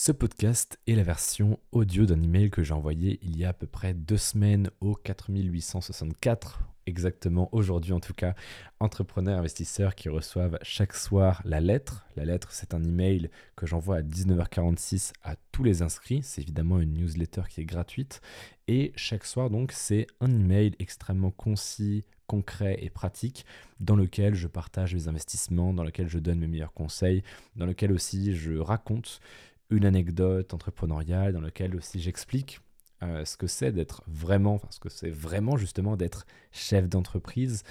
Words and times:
Ce 0.00 0.12
podcast 0.12 0.78
est 0.86 0.94
la 0.94 1.02
version 1.02 1.58
audio 1.72 2.06
d'un 2.06 2.22
email 2.22 2.50
que 2.50 2.62
j'ai 2.62 2.72
envoyé 2.72 3.18
il 3.20 3.36
y 3.36 3.44
a 3.44 3.48
à 3.48 3.52
peu 3.52 3.66
près 3.66 3.94
deux 3.94 4.16
semaines 4.16 4.70
au 4.80 4.94
4864, 4.94 6.60
exactement 6.86 7.48
aujourd'hui 7.50 7.92
en 7.92 7.98
tout 7.98 8.14
cas, 8.14 8.36
entrepreneurs, 8.78 9.40
investisseurs 9.40 9.96
qui 9.96 10.08
reçoivent 10.08 10.56
chaque 10.62 10.94
soir 10.94 11.42
la 11.44 11.60
lettre. 11.60 12.06
La 12.14 12.24
lettre, 12.24 12.52
c'est 12.52 12.74
un 12.74 12.84
email 12.84 13.28
que 13.56 13.66
j'envoie 13.66 13.96
à 13.96 14.02
19h46 14.02 15.14
à 15.24 15.34
tous 15.50 15.64
les 15.64 15.82
inscrits. 15.82 16.20
C'est 16.22 16.42
évidemment 16.42 16.78
une 16.78 16.94
newsletter 16.94 17.42
qui 17.50 17.62
est 17.62 17.64
gratuite. 17.64 18.20
Et 18.68 18.92
chaque 18.94 19.24
soir, 19.24 19.50
donc, 19.50 19.72
c'est 19.72 20.06
un 20.20 20.30
email 20.30 20.76
extrêmement 20.78 21.32
concis, 21.32 22.04
concret 22.28 22.78
et 22.82 22.90
pratique 22.90 23.44
dans 23.80 23.96
lequel 23.96 24.34
je 24.34 24.46
partage 24.46 24.94
mes 24.94 25.08
investissements, 25.08 25.72
dans 25.72 25.82
lequel 25.82 26.08
je 26.08 26.20
donne 26.20 26.38
mes 26.38 26.46
meilleurs 26.46 26.74
conseils, 26.74 27.24
dans 27.56 27.66
lequel 27.66 27.90
aussi 27.90 28.36
je 28.36 28.58
raconte 28.58 29.20
une 29.70 29.84
anecdote 29.84 30.54
entrepreneuriale 30.54 31.32
dans 31.32 31.40
laquelle 31.40 31.76
aussi 31.76 32.00
j'explique 32.00 32.60
euh, 33.02 33.24
ce 33.24 33.36
que 33.36 33.46
c'est 33.46 33.70
d'être 33.70 34.02
vraiment, 34.08 34.54
enfin 34.54 34.68
ce 34.70 34.80
que 34.80 34.88
c'est 34.88 35.10
vraiment 35.10 35.56
justement 35.56 35.96
d'être 35.96 36.26
chef 36.50 36.88
d'entreprise, 36.88 37.62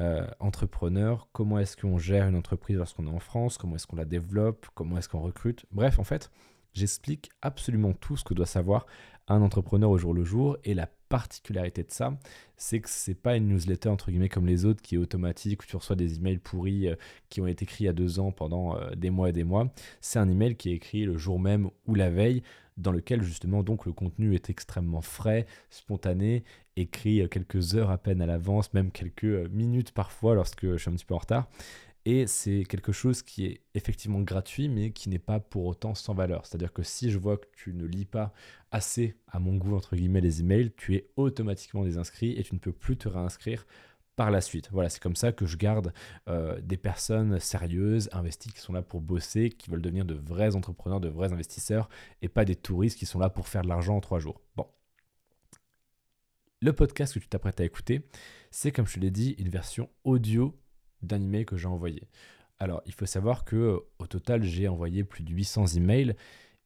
euh, 0.00 0.26
entrepreneur, 0.40 1.28
comment 1.32 1.58
est-ce 1.58 1.76
qu'on 1.76 1.98
gère 1.98 2.28
une 2.28 2.36
entreprise 2.36 2.76
lorsqu'on 2.76 3.06
est 3.06 3.10
en 3.10 3.20
France, 3.20 3.56
comment 3.56 3.76
est-ce 3.76 3.86
qu'on 3.86 3.96
la 3.96 4.04
développe, 4.04 4.66
comment 4.74 4.98
est-ce 4.98 5.08
qu'on 5.08 5.20
recrute? 5.20 5.64
Bref, 5.70 5.98
en 5.98 6.04
fait, 6.04 6.30
j'explique 6.74 7.30
absolument 7.40 7.92
tout 7.92 8.16
ce 8.16 8.24
que 8.24 8.34
doit 8.34 8.46
savoir 8.46 8.86
un 9.28 9.40
entrepreneur 9.40 9.88
au 9.88 9.96
jour 9.96 10.12
le 10.12 10.24
jour 10.24 10.58
et 10.64 10.74
la 10.74 10.88
particularité 11.14 11.84
de 11.84 11.92
ça, 11.92 12.18
c'est 12.56 12.80
que 12.80 12.88
c'est 12.90 13.14
pas 13.14 13.36
une 13.36 13.46
newsletter 13.46 13.88
entre 13.88 14.10
guillemets 14.10 14.28
comme 14.28 14.48
les 14.48 14.64
autres 14.64 14.82
qui 14.82 14.96
est 14.96 14.98
automatique 14.98 15.62
où 15.62 15.64
tu 15.64 15.76
reçois 15.76 15.94
des 15.94 16.16
emails 16.16 16.38
pourris 16.38 16.88
euh, 16.88 16.96
qui 17.28 17.40
ont 17.40 17.46
été 17.46 17.62
écrits 17.62 17.84
il 17.84 17.86
y 17.86 17.88
a 17.88 17.92
deux 17.92 18.18
ans 18.18 18.32
pendant 18.32 18.76
euh, 18.76 18.96
des 18.96 19.10
mois 19.10 19.28
et 19.28 19.32
des 19.32 19.44
mois. 19.44 19.72
C'est 20.00 20.18
un 20.18 20.28
email 20.28 20.56
qui 20.56 20.70
est 20.70 20.74
écrit 20.74 21.04
le 21.04 21.16
jour 21.16 21.38
même 21.38 21.70
ou 21.86 21.94
la 21.94 22.10
veille 22.10 22.42
dans 22.76 22.90
lequel 22.90 23.22
justement 23.22 23.62
donc 23.62 23.86
le 23.86 23.92
contenu 23.92 24.34
est 24.34 24.50
extrêmement 24.50 25.02
frais, 25.02 25.46
spontané, 25.70 26.42
écrit 26.74 27.22
euh, 27.22 27.28
quelques 27.28 27.76
heures 27.76 27.92
à 27.92 27.98
peine 27.98 28.20
à 28.20 28.26
l'avance, 28.26 28.74
même 28.74 28.90
quelques 28.90 29.48
minutes 29.52 29.92
parfois 29.92 30.34
lorsque 30.34 30.66
je 30.66 30.76
suis 30.78 30.90
un 30.90 30.94
petit 30.94 31.04
peu 31.04 31.14
en 31.14 31.18
retard. 31.18 31.48
Et 32.06 32.26
c'est 32.26 32.64
quelque 32.64 32.92
chose 32.92 33.22
qui 33.22 33.46
est 33.46 33.62
effectivement 33.74 34.20
gratuit, 34.20 34.68
mais 34.68 34.90
qui 34.90 35.08
n'est 35.08 35.18
pas 35.18 35.40
pour 35.40 35.64
autant 35.64 35.94
sans 35.94 36.12
valeur. 36.12 36.44
C'est-à-dire 36.44 36.72
que 36.72 36.82
si 36.82 37.10
je 37.10 37.18
vois 37.18 37.38
que 37.38 37.46
tu 37.56 37.72
ne 37.72 37.86
lis 37.86 38.04
pas 38.04 38.34
assez 38.70 39.16
à 39.28 39.38
mon 39.38 39.56
goût, 39.56 39.74
entre 39.74 39.96
guillemets, 39.96 40.20
les 40.20 40.40
emails, 40.40 40.72
tu 40.76 40.94
es 40.96 41.08
automatiquement 41.16 41.82
désinscrit 41.82 42.32
et 42.32 42.42
tu 42.42 42.54
ne 42.54 42.60
peux 42.60 42.72
plus 42.72 42.98
te 42.98 43.08
réinscrire 43.08 43.66
par 44.16 44.30
la 44.30 44.42
suite. 44.42 44.68
Voilà, 44.70 44.90
c'est 44.90 45.02
comme 45.02 45.16
ça 45.16 45.32
que 45.32 45.46
je 45.46 45.56
garde 45.56 45.92
euh, 46.28 46.60
des 46.60 46.76
personnes 46.76 47.40
sérieuses, 47.40 48.10
investies, 48.12 48.52
qui 48.52 48.60
sont 48.60 48.74
là 48.74 48.82
pour 48.82 49.00
bosser, 49.00 49.48
qui 49.48 49.70
veulent 49.70 49.82
devenir 49.82 50.04
de 50.04 50.14
vrais 50.14 50.56
entrepreneurs, 50.56 51.00
de 51.00 51.08
vrais 51.08 51.32
investisseurs, 51.32 51.88
et 52.20 52.28
pas 52.28 52.44
des 52.44 52.54
touristes 52.54 52.98
qui 52.98 53.06
sont 53.06 53.18
là 53.18 53.30
pour 53.30 53.48
faire 53.48 53.62
de 53.62 53.68
l'argent 53.68 53.96
en 53.96 54.00
trois 54.00 54.18
jours. 54.18 54.40
Bon. 54.56 54.66
Le 56.60 56.72
podcast 56.72 57.14
que 57.14 57.18
tu 57.18 57.28
t'apprêtes 57.28 57.60
à 57.60 57.64
écouter, 57.64 58.02
c'est 58.50 58.72
comme 58.72 58.86
je 58.86 58.94
te 58.94 59.00
l'ai 59.00 59.10
dit, 59.10 59.34
une 59.38 59.48
version 59.48 59.90
audio 60.04 60.56
email 61.12 61.44
que 61.44 61.56
j'ai 61.56 61.68
envoyé. 61.68 62.08
Alors, 62.58 62.82
il 62.86 62.92
faut 62.92 63.06
savoir 63.06 63.44
que 63.44 63.82
au 63.98 64.06
total, 64.06 64.42
j'ai 64.42 64.68
envoyé 64.68 65.04
plus 65.04 65.22
de 65.24 65.32
800 65.32 65.66
emails 65.76 66.14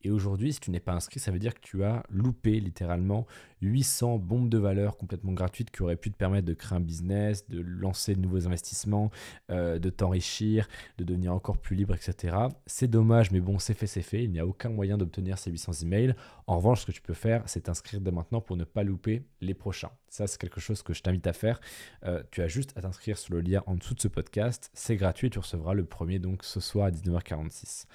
et 0.03 0.11
aujourd'hui, 0.11 0.53
si 0.53 0.61
tu 0.61 0.71
n'es 0.71 0.81
pas 0.81 0.93
inscrit, 0.93 1.19
ça 1.19 1.33
veut 1.33 1.41
dire 1.41 1.55
que 1.55 1.61
tu 1.61 1.83
as 1.83 2.05
loupé 2.09 2.61
littéralement 2.61 3.27
800 3.63 4.19
bombes 4.19 4.49
de 4.49 4.59
valeur 4.59 4.97
complètement 4.97 5.33
gratuites 5.33 5.71
qui 5.73 5.83
auraient 5.83 5.97
pu 5.97 6.13
te 6.13 6.17
permettre 6.17 6.47
de 6.47 6.55
créer 6.55 6.77
un 6.77 6.81
business, 6.81 7.49
de 7.49 7.61
lancer 7.61 8.15
de 8.15 8.21
nouveaux 8.21 8.47
investissements, 8.47 9.11
euh, 9.51 9.81
de 9.81 9.91
t'enrichir, 9.91 10.69
de 10.99 11.05
devenir 11.05 11.35
encore 11.35 11.59
plus 11.59 11.75
libre, 11.75 11.95
etc. 11.95 12.37
C'est 12.67 12.89
dommage, 12.89 13.33
mais 13.33 13.41
bon, 13.41 13.59
c'est 13.59 13.75
fait, 13.75 13.89
c'est 13.89 14.03
fait. 14.03 14.23
Il 14.23 14.31
n'y 14.31 14.39
a 14.39 14.47
aucun 14.47 14.69
moyen 14.69 14.99
d'obtenir 14.99 15.37
ces 15.37 15.51
800 15.51 15.83
emails. 15.83 16.15
En 16.47 16.59
revanche, 16.59 16.83
ce 16.83 16.87
que 16.87 16.93
tu 16.93 17.03
peux 17.03 17.15
faire, 17.15 17.43
c'est 17.47 17.63
t'inscrire 17.63 18.01
dès 18.01 18.13
maintenant 18.13 18.41
pour 18.41 18.57
ne 18.57 18.65
pas 18.65 18.85
louper 18.85 19.25
les 19.41 19.55
prochains. 19.55 19.91
Ça, 20.09 20.29
c'est 20.29 20.41
quelque 20.41 20.61
chose 20.61 20.83
que 20.83 20.95
je 20.95 21.03
t'invite 21.03 21.27
à 21.27 21.33
faire. 21.33 21.61
Euh, 22.05 22.23
tu 22.31 22.41
as 22.41 22.49
juste 22.49 22.73
à 22.77 22.83
t'inscrire 22.83 23.19
sur 23.19 23.35
le 23.35 23.41
lien 23.41 23.65
en 23.67 23.75
dessous 23.75 23.95
de 23.95 24.01
ce 24.01 24.09
podcast. 24.09 24.71
C'est 24.75 24.97
gratuit 24.97 25.29
tu 25.31 25.41
recevras 25.41 25.75
le 25.75 25.85
premier 25.85 26.21
donc 26.21 26.45
ce 26.45 26.61
soir 26.61 26.87
à 26.87 26.91
19h46. 26.91 27.87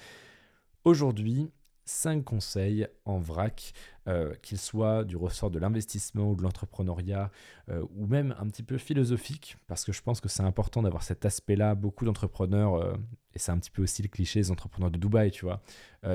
Aujourd'hui, 0.84 1.50
5 1.84 2.24
conseils 2.24 2.86
en 3.04 3.18
vrac, 3.18 3.72
euh, 4.08 4.34
qu'ils 4.42 4.58
soient 4.58 5.04
du 5.04 5.16
ressort 5.16 5.50
de 5.50 5.58
l'investissement 5.58 6.30
ou 6.30 6.36
de 6.36 6.42
l'entrepreneuriat, 6.42 7.30
euh, 7.70 7.84
ou 7.96 8.06
même 8.06 8.34
un 8.38 8.46
petit 8.46 8.62
peu 8.62 8.78
philosophique, 8.78 9.56
parce 9.66 9.84
que 9.84 9.92
je 9.92 10.02
pense 10.02 10.20
que 10.20 10.28
c'est 10.28 10.42
important 10.42 10.82
d'avoir 10.82 11.02
cet 11.02 11.24
aspect-là. 11.24 11.74
Beaucoup 11.74 12.04
d'entrepreneurs, 12.04 12.74
euh, 12.74 12.94
et 13.34 13.38
c'est 13.38 13.52
un 13.52 13.58
petit 13.58 13.70
peu 13.70 13.82
aussi 13.82 14.02
le 14.02 14.08
cliché 14.08 14.40
des 14.40 14.50
entrepreneurs 14.50 14.90
de 14.90 14.98
Dubaï, 14.98 15.30
tu 15.30 15.44
vois, 15.44 15.62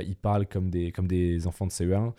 ils 0.02 0.16
parlent 0.16 0.46
comme 0.46 0.70
des, 0.70 0.92
comme 0.92 1.08
des 1.08 1.48
enfants 1.48 1.66
de 1.66 1.72
CE1, 1.72 2.14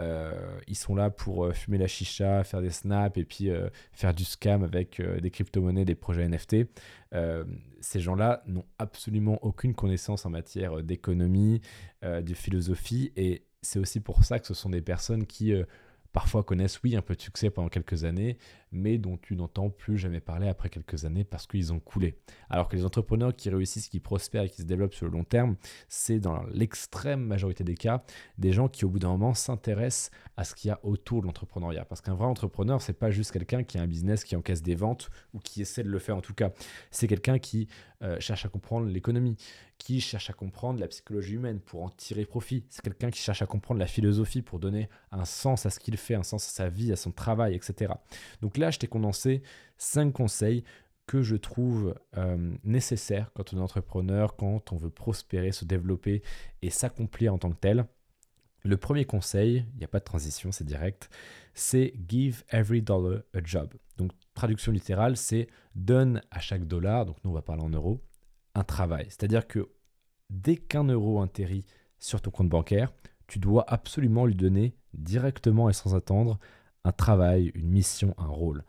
euh, 0.00 0.58
ils 0.66 0.76
sont 0.76 0.94
là 0.94 1.10
pour 1.10 1.44
euh, 1.44 1.52
fumer 1.52 1.78
la 1.78 1.86
chicha, 1.86 2.42
faire 2.42 2.60
des 2.60 2.70
snaps 2.70 3.16
et 3.16 3.24
puis 3.24 3.50
euh, 3.50 3.68
faire 3.92 4.12
du 4.12 4.24
scam 4.24 4.64
avec 4.64 5.00
des 5.00 5.30
crypto-monnaies, 5.30 5.84
des 5.84 5.94
projets 5.94 6.28
NFT. 6.28 6.66
ces 7.80 8.00
gens-là 8.00 8.42
n'ont 8.46 8.64
absolument 8.78 9.38
aucune 9.42 9.74
connaissance 9.74 10.26
en 10.26 10.30
matière 10.30 10.82
d'économie, 10.82 11.60
de 12.02 12.34
philosophie 12.34 13.12
et 13.16 13.44
c'est 13.62 13.78
aussi 13.78 14.00
pour 14.00 14.24
ça 14.24 14.38
que 14.38 14.46
ce 14.46 14.54
sont 14.54 14.70
des 14.70 14.82
personnes 14.82 15.26
qui 15.26 15.54
parfois 16.12 16.42
connaissent, 16.42 16.82
oui, 16.82 16.96
un 16.96 17.02
peu 17.02 17.14
de 17.14 17.20
succès 17.20 17.50
pendant 17.50 17.68
quelques 17.68 18.04
années, 18.04 18.38
mais 18.74 18.98
dont 18.98 19.16
tu 19.16 19.36
n'entends 19.36 19.70
plus 19.70 19.96
jamais 19.96 20.20
parler 20.20 20.48
après 20.48 20.68
quelques 20.68 21.04
années 21.04 21.24
parce 21.24 21.46
qu'ils 21.46 21.72
ont 21.72 21.80
coulé. 21.80 22.18
Alors 22.50 22.68
que 22.68 22.76
les 22.76 22.84
entrepreneurs 22.84 23.34
qui 23.34 23.48
réussissent, 23.48 23.88
qui 23.88 24.00
prospèrent 24.00 24.42
et 24.42 24.48
qui 24.50 24.62
se 24.62 24.66
développent 24.66 24.94
sur 24.94 25.06
le 25.06 25.12
long 25.12 25.24
terme, 25.24 25.56
c'est 25.88 26.18
dans 26.18 26.42
l'extrême 26.52 27.24
majorité 27.24 27.64
des 27.64 27.74
cas 27.74 28.04
des 28.38 28.52
gens 28.52 28.68
qui 28.68 28.84
au 28.84 28.88
bout 28.88 28.98
d'un 28.98 29.08
moment 29.08 29.34
s'intéressent 29.34 30.10
à 30.36 30.44
ce 30.44 30.54
qu'il 30.54 30.68
y 30.68 30.70
a 30.72 30.80
autour 30.82 31.22
de 31.22 31.26
l'entrepreneuriat. 31.26 31.84
Parce 31.84 32.00
qu'un 32.00 32.14
vrai 32.14 32.26
entrepreneur, 32.26 32.82
c'est 32.82 32.98
pas 32.98 33.10
juste 33.10 33.30
quelqu'un 33.30 33.62
qui 33.62 33.78
a 33.78 33.82
un 33.82 33.86
business 33.86 34.24
qui 34.24 34.36
encaisse 34.36 34.62
des 34.62 34.74
ventes 34.74 35.10
ou 35.32 35.38
qui 35.38 35.62
essaie 35.62 35.84
de 35.84 35.88
le 35.88 35.98
faire 35.98 36.16
en 36.16 36.20
tout 36.20 36.34
cas. 36.34 36.50
C'est 36.90 37.06
quelqu'un 37.06 37.38
qui 37.38 37.68
euh, 38.02 38.18
cherche 38.20 38.44
à 38.44 38.48
comprendre 38.48 38.86
l'économie, 38.86 39.36
qui 39.78 40.00
cherche 40.00 40.28
à 40.28 40.32
comprendre 40.32 40.78
la 40.80 40.88
psychologie 40.88 41.34
humaine 41.34 41.60
pour 41.60 41.82
en 41.82 41.88
tirer 41.88 42.24
profit. 42.24 42.64
C'est 42.68 42.82
quelqu'un 42.82 43.10
qui 43.10 43.20
cherche 43.20 43.40
à 43.40 43.46
comprendre 43.46 43.80
la 43.80 43.86
philosophie 43.86 44.42
pour 44.42 44.58
donner 44.58 44.88
un 45.10 45.24
sens 45.24 45.64
à 45.64 45.70
ce 45.70 45.78
qu'il 45.80 45.96
fait, 45.96 46.14
un 46.14 46.22
sens 46.22 46.46
à 46.46 46.50
sa 46.50 46.68
vie, 46.68 46.92
à 46.92 46.96
son 46.96 47.12
travail, 47.12 47.54
etc. 47.54 47.94
Donc 48.42 48.56
là, 48.56 48.63
je 48.70 48.78
t'ai 48.78 48.86
condensé 48.86 49.42
cinq 49.76 50.12
conseils 50.12 50.64
que 51.06 51.22
je 51.22 51.36
trouve 51.36 51.94
euh, 52.16 52.54
nécessaires 52.64 53.30
quand 53.34 53.52
on 53.52 53.58
est 53.58 53.60
entrepreneur, 53.60 54.36
quand 54.36 54.72
on 54.72 54.76
veut 54.76 54.90
prospérer, 54.90 55.52
se 55.52 55.64
développer 55.64 56.22
et 56.62 56.70
s'accomplir 56.70 57.34
en 57.34 57.38
tant 57.38 57.50
que 57.50 57.60
tel. 57.60 57.86
Le 58.62 58.78
premier 58.78 59.04
conseil, 59.04 59.66
il 59.74 59.78
n'y 59.78 59.84
a 59.84 59.88
pas 59.88 59.98
de 59.98 60.04
transition, 60.04 60.50
c'est 60.50 60.64
direct, 60.64 61.10
c'est 61.52 61.92
give 62.08 62.42
every 62.48 62.80
dollar 62.80 63.20
a 63.34 63.44
job. 63.44 63.74
Donc 63.98 64.12
traduction 64.32 64.72
littérale, 64.72 65.18
c'est 65.18 65.48
donne 65.74 66.22
à 66.30 66.40
chaque 66.40 66.66
dollar, 66.66 67.04
donc 67.04 67.16
nous 67.24 67.30
on 67.30 67.34
va 67.34 67.42
parler 67.42 67.62
en 67.62 67.68
euros, 67.68 68.00
un 68.54 68.64
travail. 68.64 69.04
C'est-à-dire 69.10 69.46
que 69.46 69.68
dès 70.30 70.56
qu'un 70.56 70.84
euro 70.84 71.20
atterrit 71.20 71.66
sur 71.98 72.22
ton 72.22 72.30
compte 72.30 72.48
bancaire, 72.48 72.92
tu 73.26 73.38
dois 73.38 73.64
absolument 73.68 74.24
lui 74.24 74.34
donner 74.34 74.74
directement 74.94 75.68
et 75.68 75.74
sans 75.74 75.94
attendre 75.94 76.38
un 76.84 76.92
travail, 76.92 77.50
une 77.54 77.68
mission, 77.68 78.14
un 78.18 78.26
rôle. 78.26 78.64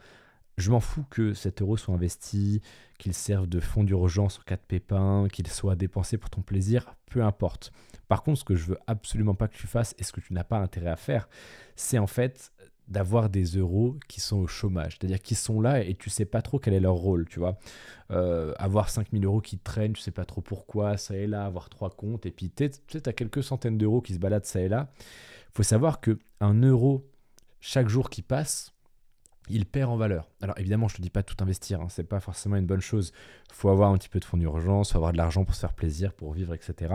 Je 0.58 0.72
m'en 0.72 0.80
fous 0.80 1.04
que 1.10 1.34
cet 1.34 1.62
euro 1.62 1.76
soit 1.76 1.94
investi, 1.94 2.62
qu'il 2.98 3.14
serve 3.14 3.48
de 3.48 3.60
fonds 3.60 3.84
d'urgence 3.84 4.40
en 4.40 4.44
cas 4.44 4.56
de 4.56 4.62
pépin, 4.62 5.28
qu'il 5.32 5.48
soit 5.48 5.76
dépensé 5.76 6.18
pour 6.18 6.30
ton 6.30 6.42
plaisir, 6.42 6.96
peu 7.10 7.24
importe. 7.24 7.74
Par 8.08 8.24
contre, 8.24 8.40
ce 8.40 8.46
que 8.46 8.56
je 8.56 8.68
veux 8.68 8.80
absolument 8.88 9.36
pas 9.36 9.50
que 9.50 9.58
tu 9.58 9.68
fasses 9.68 9.94
et 9.98 10.04
ce 10.04 10.14
que 10.14 10.22
tu 10.22 10.34
n'as 10.34 10.46
pas 10.46 10.60
intérêt 10.60 10.92
à 10.92 10.96
faire, 10.96 11.28
c'est 11.76 11.98
en 11.98 12.08
fait 12.08 12.54
d'avoir 12.88 13.30
des 13.30 13.44
euros 13.58 13.98
qui 14.08 14.22
sont 14.22 14.38
au 14.38 14.48
chômage, 14.48 14.98
c'est-à-dire 14.98 15.20
qui 15.20 15.36
sont 15.36 15.60
là 15.60 15.84
et 15.84 15.96
tu 15.96 16.10
sais 16.10 16.26
pas 16.26 16.42
trop 16.42 16.60
quel 16.60 16.74
est 16.74 16.80
leur 16.80 16.94
rôle, 16.94 17.26
tu 17.28 17.40
vois. 17.40 17.58
Euh, 18.12 18.54
avoir 18.58 18.90
5000 18.90 19.26
euros 19.26 19.42
qui 19.42 19.58
traînent, 19.58 19.94
tu 19.94 20.02
sais 20.02 20.12
pas 20.12 20.26
trop 20.26 20.42
pourquoi, 20.42 20.98
ça 20.98 21.18
et 21.18 21.28
là, 21.28 21.46
avoir 21.46 21.70
trois 21.70 21.90
comptes, 21.90 22.26
et 22.26 22.32
puis 22.32 22.52
tu 22.52 22.70
sais, 22.88 23.08
as 23.10 23.14
quelques 23.14 23.44
centaines 23.44 23.78
d'euros 23.78 24.02
qui 24.02 24.14
se 24.14 24.20
baladent 24.20 24.46
ça 24.46 24.62
et 24.62 24.70
là. 24.70 24.90
Il 25.00 25.56
faut 25.56 25.64
savoir 25.64 26.00
que 26.00 26.20
un 26.42 26.62
euro 26.62 27.10
chaque 27.68 27.90
jour 27.90 28.12
qui 28.12 28.22
passe, 28.22 28.72
il 29.50 29.66
perd 29.66 29.90
en 29.90 29.98
valeur. 29.98 30.30
Alors 30.40 30.58
évidemment, 30.60 30.88
je 30.88 30.94
ne 30.94 30.98
te 30.98 31.02
dis 31.02 31.10
pas 31.10 31.24
tout 31.24 31.36
investir, 31.40 31.82
hein, 31.82 31.88
c'est 31.90 32.04
pas 32.04 32.20
forcément 32.20 32.58
une 32.58 32.68
bonne 32.68 32.82
chose. 32.82 33.12
Il 33.50 33.56
faut 33.56 33.70
avoir 33.70 33.92
un 33.92 33.98
petit 33.98 34.08
peu 34.08 34.20
de 34.20 34.26
fonds 34.26 34.38
d'urgence, 34.38 34.92
faut 34.92 35.00
avoir 35.00 35.14
de 35.14 35.18
l'argent 35.18 35.46
pour 35.46 35.56
se 35.56 35.62
faire 35.62 35.74
plaisir, 35.74 36.14
pour 36.14 36.34
vivre, 36.34 36.54
etc. 36.54 36.94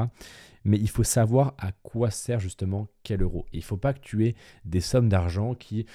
Mais 0.63 0.79
il 0.79 0.89
faut 0.89 1.03
savoir 1.03 1.55
à 1.59 1.73
quoi 1.73 2.13
sert 2.13 2.39
justement 2.39 2.87
quel 3.03 3.23
euro. 3.23 3.47
il 3.53 3.59
ne 3.59 3.65
faut 3.65 3.77
pas 3.77 3.93
que 3.93 3.99
tu 3.99 4.27
aies 4.27 4.37
des 4.65 4.81
sommes 4.81 5.09
d'argent 5.09 5.57
qui, 5.57 5.87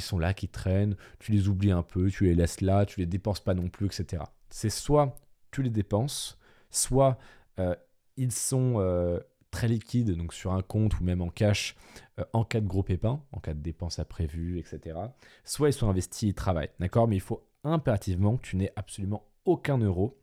sont 0.00 0.18
là, 0.18 0.34
qui 0.34 0.48
traînent, 0.48 0.96
tu 1.20 1.30
les 1.30 1.46
oublies 1.46 1.70
un 1.70 1.84
peu, 1.84 2.10
tu 2.10 2.24
les 2.24 2.34
laisses 2.34 2.60
là, 2.60 2.86
tu 2.86 3.00
les 3.00 3.06
dépenses 3.06 3.40
pas 3.40 3.54
non 3.54 3.68
plus, 3.68 3.86
etc. 3.86 4.24
C'est 4.50 4.70
soit 4.70 5.14
tu 5.52 5.62
les 5.62 5.70
dépenses, 5.70 6.38
soit 6.70 7.18
euh, 7.60 7.76
ils 8.16 8.32
sont 8.32 8.74
euh, 8.78 9.20
très 9.54 9.68
liquide, 9.68 10.10
donc 10.16 10.34
sur 10.34 10.52
un 10.52 10.62
compte 10.62 10.98
ou 10.98 11.04
même 11.04 11.22
en 11.22 11.28
cash, 11.28 11.76
euh, 12.18 12.24
en 12.32 12.44
cas 12.44 12.60
de 12.60 12.66
gros 12.66 12.82
pépins, 12.82 13.22
en 13.30 13.38
cas 13.38 13.54
de 13.54 13.60
dépenses 13.60 14.00
imprévues, 14.00 14.58
etc. 14.58 14.98
Soit 15.44 15.68
ils 15.68 15.72
sont 15.72 15.88
investis 15.88 16.28
et 16.28 16.34
travaillent, 16.34 16.72
d'accord? 16.80 17.06
Mais 17.06 17.14
il 17.14 17.20
faut 17.20 17.46
impérativement 17.62 18.36
que 18.36 18.42
tu 18.42 18.56
n'aies 18.56 18.72
absolument 18.74 19.24
aucun 19.44 19.78
euro 19.78 20.18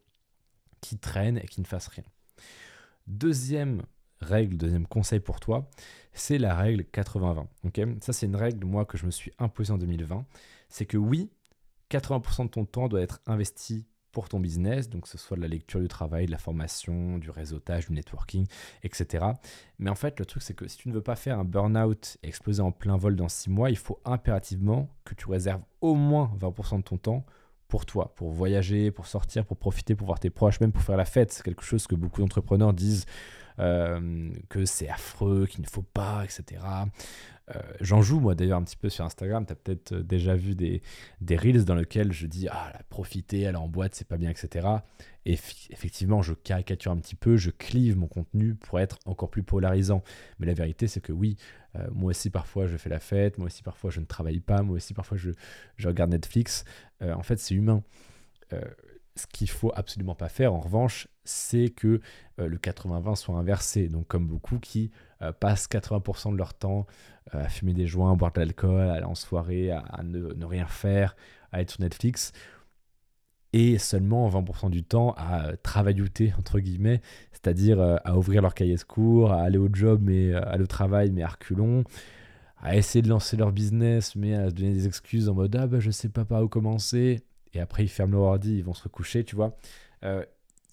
qui 0.81 0.97
traîne 0.97 1.37
et 1.37 1.47
qui 1.47 1.61
ne 1.61 1.65
fasse 1.65 1.87
rien. 1.87 2.03
Deuxième 3.07 3.83
règle, 4.19 4.57
deuxième 4.57 4.85
conseil 4.85 5.21
pour 5.21 5.39
toi, 5.39 5.69
c'est 6.11 6.37
la 6.37 6.53
règle 6.53 6.83
80-20. 6.83 7.47
ok? 7.63 7.81
Ça, 8.01 8.11
c'est 8.11 8.25
une 8.25 8.35
règle, 8.35 8.65
moi, 8.65 8.83
que 8.83 8.97
je 8.97 9.05
me 9.05 9.11
suis 9.11 9.31
imposée 9.39 9.71
en 9.71 9.77
2020. 9.77 10.25
C'est 10.67 10.85
que 10.85 10.97
oui, 10.97 11.29
80% 11.89 12.43
de 12.43 12.49
ton 12.49 12.65
temps 12.65 12.89
doit 12.89 13.01
être 13.01 13.21
investi 13.25 13.85
pour 14.11 14.29
ton 14.29 14.39
business, 14.39 14.89
donc 14.89 15.03
que 15.03 15.09
ce 15.09 15.17
soit 15.17 15.37
de 15.37 15.41
la 15.41 15.47
lecture 15.47 15.79
du 15.79 15.87
travail, 15.87 16.25
de 16.25 16.31
la 16.31 16.37
formation, 16.37 17.17
du 17.17 17.29
réseautage, 17.29 17.87
du 17.87 17.93
networking, 17.93 18.45
etc. 18.83 19.25
Mais 19.79 19.89
en 19.89 19.95
fait, 19.95 20.19
le 20.19 20.25
truc, 20.25 20.43
c'est 20.43 20.53
que 20.53 20.67
si 20.67 20.77
tu 20.77 20.89
ne 20.89 20.93
veux 20.93 21.01
pas 21.01 21.15
faire 21.15 21.39
un 21.39 21.45
burn-out 21.45 22.17
et 22.23 22.27
exploser 22.27 22.61
en 22.61 22.71
plein 22.71 22.97
vol 22.97 23.15
dans 23.15 23.29
6 23.29 23.49
mois, 23.49 23.69
il 23.69 23.77
faut 23.77 23.99
impérativement 24.05 24.89
que 25.05 25.15
tu 25.15 25.29
réserves 25.29 25.61
au 25.81 25.95
moins 25.95 26.31
20% 26.39 26.77
de 26.77 26.83
ton 26.83 26.97
temps 26.97 27.25
pour 27.67 27.85
toi, 27.85 28.13
pour 28.15 28.31
voyager, 28.31 28.91
pour 28.91 29.07
sortir, 29.07 29.45
pour 29.45 29.55
profiter, 29.55 29.95
pour 29.95 30.05
voir 30.05 30.19
tes 30.19 30.29
proches, 30.29 30.59
même 30.59 30.73
pour 30.73 30.83
faire 30.83 30.97
la 30.97 31.05
fête. 31.05 31.31
C'est 31.31 31.43
quelque 31.43 31.63
chose 31.63 31.87
que 31.87 31.95
beaucoup 31.95 32.19
d'entrepreneurs 32.19 32.73
disent 32.73 33.05
euh, 33.59 34.29
que 34.49 34.65
c'est 34.65 34.89
affreux, 34.89 35.45
qu'il 35.45 35.61
ne 35.61 35.67
faut 35.67 35.81
pas, 35.81 36.25
etc. 36.25 36.61
Euh, 37.55 37.59
j'en 37.79 38.01
joue 38.01 38.19
moi 38.19 38.35
d'ailleurs 38.35 38.57
un 38.57 38.63
petit 38.63 38.77
peu 38.77 38.89
sur 38.89 39.05
Instagram. 39.05 39.45
Tu 39.45 39.53
as 39.53 39.55
peut-être 39.55 39.91
euh, 39.93 40.03
déjà 40.03 40.35
vu 40.35 40.55
des, 40.55 40.81
des 41.21 41.35
reels 41.35 41.65
dans 41.65 41.75
lesquels 41.75 42.11
je 42.11 42.27
dis 42.27 42.47
Ah, 42.49 42.73
profiter, 42.89 43.47
aller 43.47 43.57
en 43.57 43.67
boîte, 43.67 43.95
c'est 43.95 44.07
pas 44.07 44.17
bien, 44.17 44.29
etc. 44.29 44.67
Et 45.25 45.33
effectivement, 45.33 46.21
je 46.21 46.33
caricature 46.33 46.91
un 46.91 46.97
petit 46.97 47.15
peu, 47.15 47.37
je 47.37 47.51
clive 47.51 47.97
mon 47.97 48.07
contenu 48.07 48.55
pour 48.55 48.79
être 48.79 48.97
encore 49.05 49.29
plus 49.29 49.43
polarisant. 49.43 50.03
Mais 50.39 50.47
la 50.47 50.53
vérité, 50.53 50.87
c'est 50.87 51.01
que 51.01 51.11
oui, 51.11 51.37
euh, 51.75 51.87
moi 51.91 52.11
aussi 52.11 52.29
parfois 52.29 52.67
je 52.67 52.77
fais 52.77 52.89
la 52.89 52.99
fête, 52.99 53.37
moi 53.37 53.47
aussi 53.47 53.63
parfois 53.63 53.91
je 53.91 53.99
ne 53.99 54.05
travaille 54.05 54.39
pas, 54.39 54.61
moi 54.61 54.75
aussi 54.75 54.93
parfois 54.93 55.17
je, 55.17 55.31
je 55.77 55.87
regarde 55.87 56.11
Netflix. 56.11 56.65
en 57.01 57.23
fait, 57.23 57.37
c'est 57.37 57.55
humain. 57.55 57.83
ce 59.15 59.27
qu'il 59.27 59.49
faut 59.49 59.71
absolument 59.75 60.15
pas 60.15 60.29
faire, 60.29 60.53
en 60.53 60.59
revanche, 60.59 61.07
c'est 61.23 61.69
que 61.69 62.01
le 62.37 62.57
80-20 62.57 63.15
soit 63.15 63.35
inversé. 63.35 63.87
Donc, 63.87 64.07
comme 64.07 64.27
beaucoup 64.27 64.57
qui 64.59 64.91
passent 65.39 65.67
80% 65.67 66.31
de 66.33 66.37
leur 66.37 66.53
temps 66.53 66.87
à 67.31 67.47
fumer 67.47 67.73
des 67.73 67.87
joints, 67.87 68.11
à 68.11 68.15
boire 68.15 68.31
de 68.31 68.39
l'alcool, 68.39 68.89
à 68.89 68.93
aller 68.93 69.05
en 69.05 69.15
soirée, 69.15 69.71
à, 69.71 70.01
ne, 70.03 70.45
rien 70.45 70.65
faire, 70.65 71.15
à 71.51 71.61
être 71.61 71.71
sur 71.71 71.81
Netflix, 71.81 72.31
et 73.53 73.77
seulement 73.77 74.29
20% 74.29 74.69
du 74.69 74.83
temps 74.83 75.13
à 75.17 75.47
euh, 75.47 75.55
travaillouter, 75.61 76.33
entre 76.37 76.59
guillemets, 76.59 77.01
c'est-à-dire 77.31 77.79
euh, 77.79 77.97
à 78.05 78.17
ouvrir 78.17 78.41
leur 78.41 78.53
cahier 78.53 78.75
de 78.75 78.83
cours, 78.83 79.31
à 79.31 79.41
aller 79.41 79.57
au 79.57 79.67
job, 79.71 80.01
mais 80.03 80.33
euh, 80.33 80.41
à 80.45 80.57
le 80.57 80.67
travail, 80.67 81.11
mais 81.11 81.23
à 81.23 81.27
reculons, 81.27 81.83
à 82.57 82.77
essayer 82.77 83.01
de 83.01 83.09
lancer 83.09 83.35
leur 83.37 83.51
business, 83.51 84.15
mais 84.15 84.35
à 84.35 84.49
se 84.49 84.55
donner 84.55 84.73
des 84.73 84.87
excuses 84.87 85.27
en 85.27 85.33
mode 85.33 85.55
Ah 85.55 85.67
bah 85.67 85.79
je 85.79 85.91
sais 85.91 86.09
pas 86.09 86.25
par 86.25 86.41
où 86.43 86.47
commencer, 86.47 87.23
et 87.53 87.59
après 87.59 87.83
ils 87.83 87.89
ferment 87.89 88.13
leur 88.13 88.21
ordi, 88.21 88.57
ils 88.57 88.63
vont 88.63 88.73
se 88.73 88.83
recoucher, 88.83 89.23
tu 89.23 89.35
vois. 89.35 89.57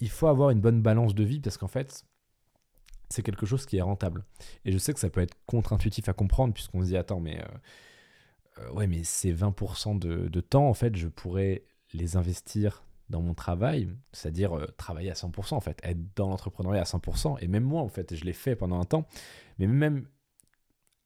Il 0.00 0.10
faut 0.10 0.28
avoir 0.28 0.50
une 0.50 0.60
bonne 0.60 0.82
balance 0.82 1.14
de 1.14 1.24
vie 1.24 1.40
parce 1.40 1.56
qu'en 1.56 1.68
fait, 1.68 2.04
c'est 3.08 3.22
quelque 3.22 3.46
chose 3.46 3.66
qui 3.66 3.78
est 3.78 3.82
rentable. 3.82 4.24
Et 4.64 4.72
je 4.72 4.78
sais 4.78 4.92
que 4.92 5.00
ça 5.00 5.10
peut 5.10 5.20
être 5.20 5.36
contre-intuitif 5.46 6.08
à 6.08 6.12
comprendre, 6.12 6.54
puisqu'on 6.54 6.82
se 6.82 6.86
dit, 6.86 6.96
attends, 6.96 7.20
mais, 7.20 7.40
euh, 7.40 8.60
euh, 8.60 8.72
ouais, 8.72 8.86
mais 8.86 9.02
ces 9.04 9.32
20% 9.32 9.98
de, 9.98 10.40
temps, 10.40 10.68
en 10.68 10.74
fait, 10.74 10.96
je 10.96 11.08
pourrais 11.08 11.64
les 11.94 12.16
investir 12.16 12.84
dans 13.08 13.22
mon 13.22 13.32
travail, 13.32 13.88
c'est-à-dire 14.12 14.56
euh, 14.56 14.66
travailler 14.76 15.10
à 15.10 15.14
100%, 15.14 15.54
en 15.54 15.60
fait, 15.60 15.80
être 15.82 16.14
dans 16.14 16.28
l'entrepreneuriat 16.28 16.82
à 16.82 16.84
100%. 16.84 17.38
Et 17.40 17.48
même 17.48 17.64
moi, 17.64 17.80
en 17.80 17.88
fait, 17.88 18.14
je 18.14 18.24
l'ai 18.24 18.34
fait 18.34 18.54
pendant 18.54 18.78
un 18.78 18.84
temps, 18.84 19.06
mais 19.58 19.66
même 19.66 20.06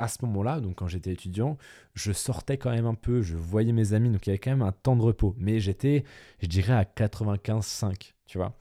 à 0.01 0.09
ce 0.09 0.19
moment-là, 0.23 0.59
donc 0.59 0.79
quand 0.79 0.89
j'étais 0.89 1.13
étudiant, 1.13 1.57
je 1.95 2.11
sortais 2.11 2.59
quand 2.59 2.73
même 2.73 2.87
un 2.87 2.95
peu, 2.95 3.23
je 3.23 3.37
voyais 3.37 3.71
mes 3.71 3.93
amis, 3.93 4.11
donc 4.11 4.27
il 4.27 4.31
y 4.31 4.33
avait 4.33 4.39
quand 4.41 4.51
même 4.51 4.63
un 4.63 4.73
temps 4.73 4.97
de 4.97 5.03
repos. 5.03 5.37
Mais 5.39 5.61
j'étais, 5.61 6.03
je 6.41 6.49
dirais, 6.49 6.73
à 6.73 6.83
95,5, 6.83 8.13
tu 8.33 8.39
vois. 8.39 8.55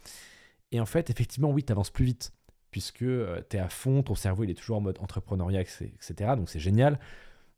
Et 0.74 0.82
en 0.82 0.86
fait, 0.86 1.10
effectivement, 1.10 1.50
oui, 1.50 1.64
tu 1.64 1.72
avances 1.72 1.90
plus 1.90 2.04
vite 2.04 2.34
puisque 2.72 3.04
euh, 3.04 3.42
tu 3.50 3.56
es 3.56 3.60
à 3.60 3.70
fond, 3.70 4.04
ton 4.04 4.16
cerveau 4.16 4.44
il 4.44 4.50
est 4.50 4.54
toujours 4.56 4.78
en 4.78 4.82
mode 4.82 4.98
entrepreneuriat, 5.00 5.62
etc. 5.62 6.34
Donc 6.36 6.50
c'est 6.50 6.60
génial, 6.60 7.00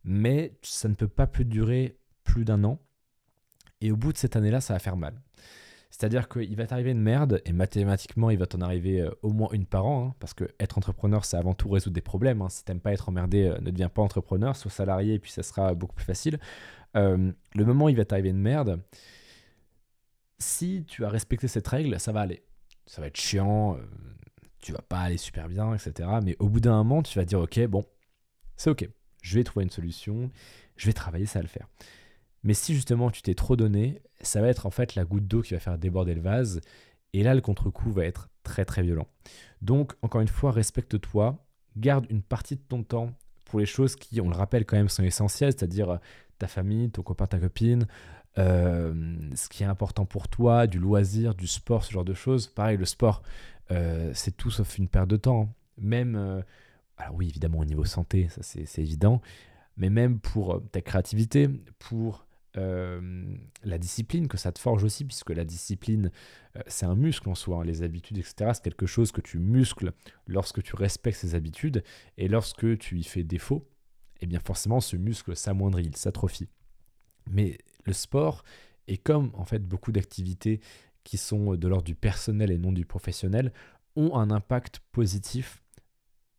mais 0.03 0.53
ça 0.61 0.87
ne 0.89 0.93
peut 0.93 1.07
pas 1.07 1.25
plus 1.25 1.45
durer 1.45 1.97
plus 2.23 2.45
d'un 2.45 2.63
an. 2.63 2.79
Et 3.81 3.91
au 3.91 3.97
bout 3.97 4.13
de 4.13 4.17
cette 4.17 4.35
année-là, 4.35 4.61
ça 4.61 4.73
va 4.73 4.79
faire 4.79 4.95
mal. 4.95 5.19
C'est-à-dire 5.89 6.29
qu'il 6.29 6.55
va 6.55 6.67
t'arriver 6.67 6.91
une 6.91 7.01
merde, 7.01 7.41
et 7.45 7.51
mathématiquement, 7.51 8.29
il 8.29 8.37
va 8.37 8.45
t'en 8.45 8.61
arriver 8.61 9.01
euh, 9.01 9.11
au 9.23 9.31
moins 9.31 9.49
une 9.53 9.65
par 9.65 9.85
an, 9.87 10.07
hein, 10.07 10.15
parce 10.19 10.35
que 10.35 10.45
être 10.59 10.77
entrepreneur, 10.77 11.25
c'est 11.25 11.37
avant 11.37 11.53
tout 11.55 11.69
résoudre 11.69 11.95
des 11.95 12.01
problèmes. 12.01 12.43
Hein. 12.43 12.49
Si 12.49 12.63
t'aimes 12.63 12.79
pas 12.79 12.93
être 12.93 13.09
emmerdé, 13.09 13.45
euh, 13.45 13.59
ne 13.59 13.71
deviens 13.71 13.89
pas 13.89 14.03
entrepreneur, 14.03 14.55
sois 14.55 14.71
salarié, 14.71 15.15
et 15.15 15.19
puis 15.19 15.31
ça 15.31 15.43
sera 15.43 15.73
beaucoup 15.73 15.95
plus 15.95 16.05
facile. 16.05 16.39
le 16.93 17.33
moment 17.55 17.85
où 17.85 17.89
il 17.89 17.97
va 17.97 18.05
t'arriver 18.05 18.29
une 18.29 18.41
merde, 18.41 18.79
si 20.43 20.85
tu 20.87 21.05
as 21.05 21.09
respecté 21.09 21.47
cette 21.47 21.67
règle, 21.67 21.99
ça 21.99 22.11
va 22.11 22.21
aller. 22.21 22.43
Ça 22.85 23.01
va 23.01 23.07
être 23.07 23.17
chiant, 23.17 23.77
tu 24.59 24.71
vas 24.71 24.81
pas 24.81 24.99
aller 24.99 25.17
super 25.17 25.47
bien, 25.47 25.73
etc. 25.73 26.09
Mais 26.23 26.35
au 26.39 26.49
bout 26.49 26.59
d'un 26.59 26.75
moment, 26.77 27.03
tu 27.03 27.17
vas 27.17 27.25
dire, 27.25 27.39
ok, 27.39 27.65
bon, 27.67 27.85
c'est 28.55 28.69
ok, 28.69 28.87
je 29.21 29.35
vais 29.35 29.43
trouver 29.43 29.63
une 29.63 29.69
solution, 29.69 30.31
je 30.75 30.85
vais 30.85 30.93
travailler, 30.93 31.25
ça 31.25 31.39
va 31.39 31.43
le 31.43 31.49
faire. 31.49 31.67
Mais 32.43 32.53
si 32.53 32.73
justement 32.73 33.09
tu 33.09 33.21
t'es 33.21 33.35
trop 33.35 33.55
donné, 33.55 34.01
ça 34.21 34.41
va 34.41 34.47
être 34.47 34.65
en 34.65 34.69
fait 34.69 34.95
la 34.95 35.05
goutte 35.05 35.27
d'eau 35.27 35.41
qui 35.41 35.53
va 35.53 35.59
faire 35.59 35.77
déborder 35.77 36.13
le 36.13 36.21
vase, 36.21 36.61
et 37.13 37.23
là 37.23 37.35
le 37.35 37.41
contre-coup 37.41 37.91
va 37.91 38.05
être 38.05 38.29
très 38.43 38.65
très 38.65 38.83
violent. 38.83 39.07
Donc 39.61 39.93
encore 40.01 40.21
une 40.21 40.27
fois, 40.27 40.51
respecte-toi, 40.51 41.45
garde 41.77 42.05
une 42.09 42.21
partie 42.21 42.55
de 42.55 42.61
ton 42.61 42.83
temps 42.83 43.11
pour 43.45 43.59
les 43.59 43.65
choses 43.65 43.95
qui, 43.95 44.19
on 44.19 44.29
le 44.29 44.35
rappelle 44.35 44.65
quand 44.65 44.77
même, 44.77 44.89
sont 44.89 45.03
essentielles, 45.03 45.51
c'est-à-dire 45.51 45.89
euh, 45.91 45.97
ta 46.37 46.47
famille, 46.47 46.89
ton 46.89 47.01
copain, 47.01 47.27
ta 47.27 47.39
copine, 47.39 47.85
euh, 48.37 48.93
ce 49.35 49.47
qui 49.47 49.63
est 49.63 49.67
important 49.67 50.05
pour 50.05 50.27
toi, 50.27 50.65
du 50.67 50.79
loisir, 50.79 51.35
du 51.35 51.47
sport, 51.47 51.83
ce 51.83 51.91
genre 51.91 52.05
de 52.05 52.13
choses. 52.13 52.47
Pareil, 52.47 52.77
le 52.77 52.85
sport, 52.85 53.21
euh, 53.71 54.11
c'est 54.13 54.35
tout 54.35 54.51
sauf 54.51 54.77
une 54.77 54.87
perte 54.87 55.09
de 55.09 55.17
temps. 55.17 55.43
Hein. 55.43 55.55
Même, 55.77 56.15
euh, 56.15 56.41
alors 56.97 57.15
oui, 57.15 57.29
évidemment, 57.29 57.59
au 57.59 57.65
niveau 57.65 57.85
santé, 57.85 58.27
ça 58.29 58.41
c'est 58.43 58.81
évident, 58.81 59.21
mais 59.77 59.89
même 59.89 60.19
pour 60.19 60.61
ta 60.71 60.81
créativité, 60.81 61.49
pour 61.79 62.27
la 62.55 63.79
discipline 63.79 64.27
que 64.27 64.37
ça 64.37 64.51
te 64.51 64.59
forge 64.59 64.83
aussi, 64.83 65.05
puisque 65.05 65.31
la 65.31 65.43
discipline, 65.43 66.11
c'est 66.67 66.85
un 66.85 66.93
muscle 66.93 67.27
en 67.27 67.33
soi. 67.33 67.57
Hein. 67.57 67.63
les 67.63 67.81
habitudes, 67.81 68.19
etc., 68.19 68.51
c'est 68.53 68.63
quelque 68.63 68.85
chose 68.85 69.11
que 69.11 69.21
tu 69.21 69.39
muscles 69.39 69.91
lorsque 70.27 70.61
tu 70.61 70.75
respectes 70.75 71.17
ces 71.17 71.33
habitudes, 71.33 71.83
et 72.19 72.27
lorsque 72.27 72.77
tu 72.77 72.99
y 72.99 73.03
fais 73.03 73.23
défaut, 73.23 73.67
eh 74.21 74.27
bien 74.27 74.39
forcément, 74.39 74.81
ce 74.81 74.97
muscle 74.97 75.35
s'amoindrit, 75.35 75.85
il 75.85 75.95
s'atrophie. 75.95 76.47
Mais 77.27 77.57
le 77.85 77.93
sport 77.93 78.43
est 78.87 78.97
comme 78.97 79.31
en 79.33 79.45
fait 79.45 79.59
beaucoup 79.59 79.91
d'activités 79.91 80.59
qui 81.03 81.17
sont 81.17 81.55
de 81.55 81.67
l'ordre 81.67 81.83
du 81.83 81.95
personnel 81.95 82.51
et 82.51 82.57
non 82.57 82.71
du 82.71 82.85
professionnel, 82.85 83.51
ont 83.95 84.15
un 84.15 84.31
impact 84.31 84.79
positif 84.91 85.61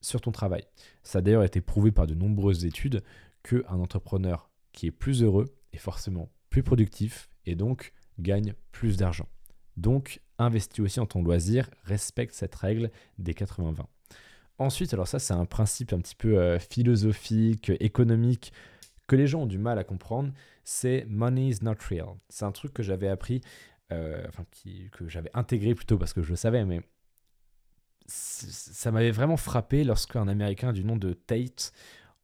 sur 0.00 0.20
ton 0.20 0.32
travail. 0.32 0.64
Ça 1.02 1.18
a 1.18 1.22
d'ailleurs 1.22 1.44
été 1.44 1.60
prouvé 1.60 1.92
par 1.92 2.06
de 2.06 2.14
nombreuses 2.14 2.64
études 2.64 3.02
qu'un 3.42 3.78
entrepreneur 3.78 4.50
qui 4.72 4.86
est 4.86 4.90
plus 4.90 5.22
heureux 5.22 5.54
est 5.72 5.78
forcément 5.78 6.30
plus 6.50 6.62
productif 6.62 7.28
et 7.46 7.54
donc 7.54 7.92
gagne 8.18 8.54
plus 8.72 8.96
d'argent. 8.96 9.28
Donc, 9.76 10.20
investis 10.38 10.80
aussi 10.80 11.00
en 11.00 11.06
ton 11.06 11.22
loisir, 11.22 11.68
respecte 11.84 12.34
cette 12.34 12.54
règle 12.54 12.90
des 13.18 13.32
80-20. 13.32 13.86
Ensuite, 14.58 14.94
alors 14.94 15.08
ça 15.08 15.18
c'est 15.18 15.34
un 15.34 15.46
principe 15.46 15.92
un 15.92 15.98
petit 15.98 16.14
peu 16.14 16.38
euh, 16.38 16.58
philosophique, 16.60 17.72
économique, 17.80 18.52
que 19.06 19.16
les 19.16 19.26
gens 19.26 19.42
ont 19.42 19.46
du 19.46 19.58
mal 19.58 19.78
à 19.78 19.84
comprendre, 19.84 20.32
c'est 20.64 21.04
money 21.08 21.48
is 21.48 21.58
not 21.62 21.76
real. 21.88 22.16
C'est 22.28 22.44
un 22.44 22.52
truc 22.52 22.72
que 22.72 22.82
j'avais 22.82 23.08
appris 23.08 23.40
euh, 23.92 24.24
enfin, 24.28 24.44
que 24.92 25.08
j'avais 25.08 25.30
intégré 25.34 25.74
plutôt 25.74 25.98
parce 25.98 26.12
que 26.12 26.22
je 26.22 26.30
le 26.30 26.36
savais, 26.36 26.64
mais 26.64 26.80
ça 28.06 28.90
m'avait 28.92 29.10
vraiment 29.10 29.36
frappé 29.36 29.84
lorsqu'un 29.84 30.28
Américain 30.28 30.72
du 30.72 30.84
nom 30.84 30.96
de 30.96 31.12
Tate 31.12 31.72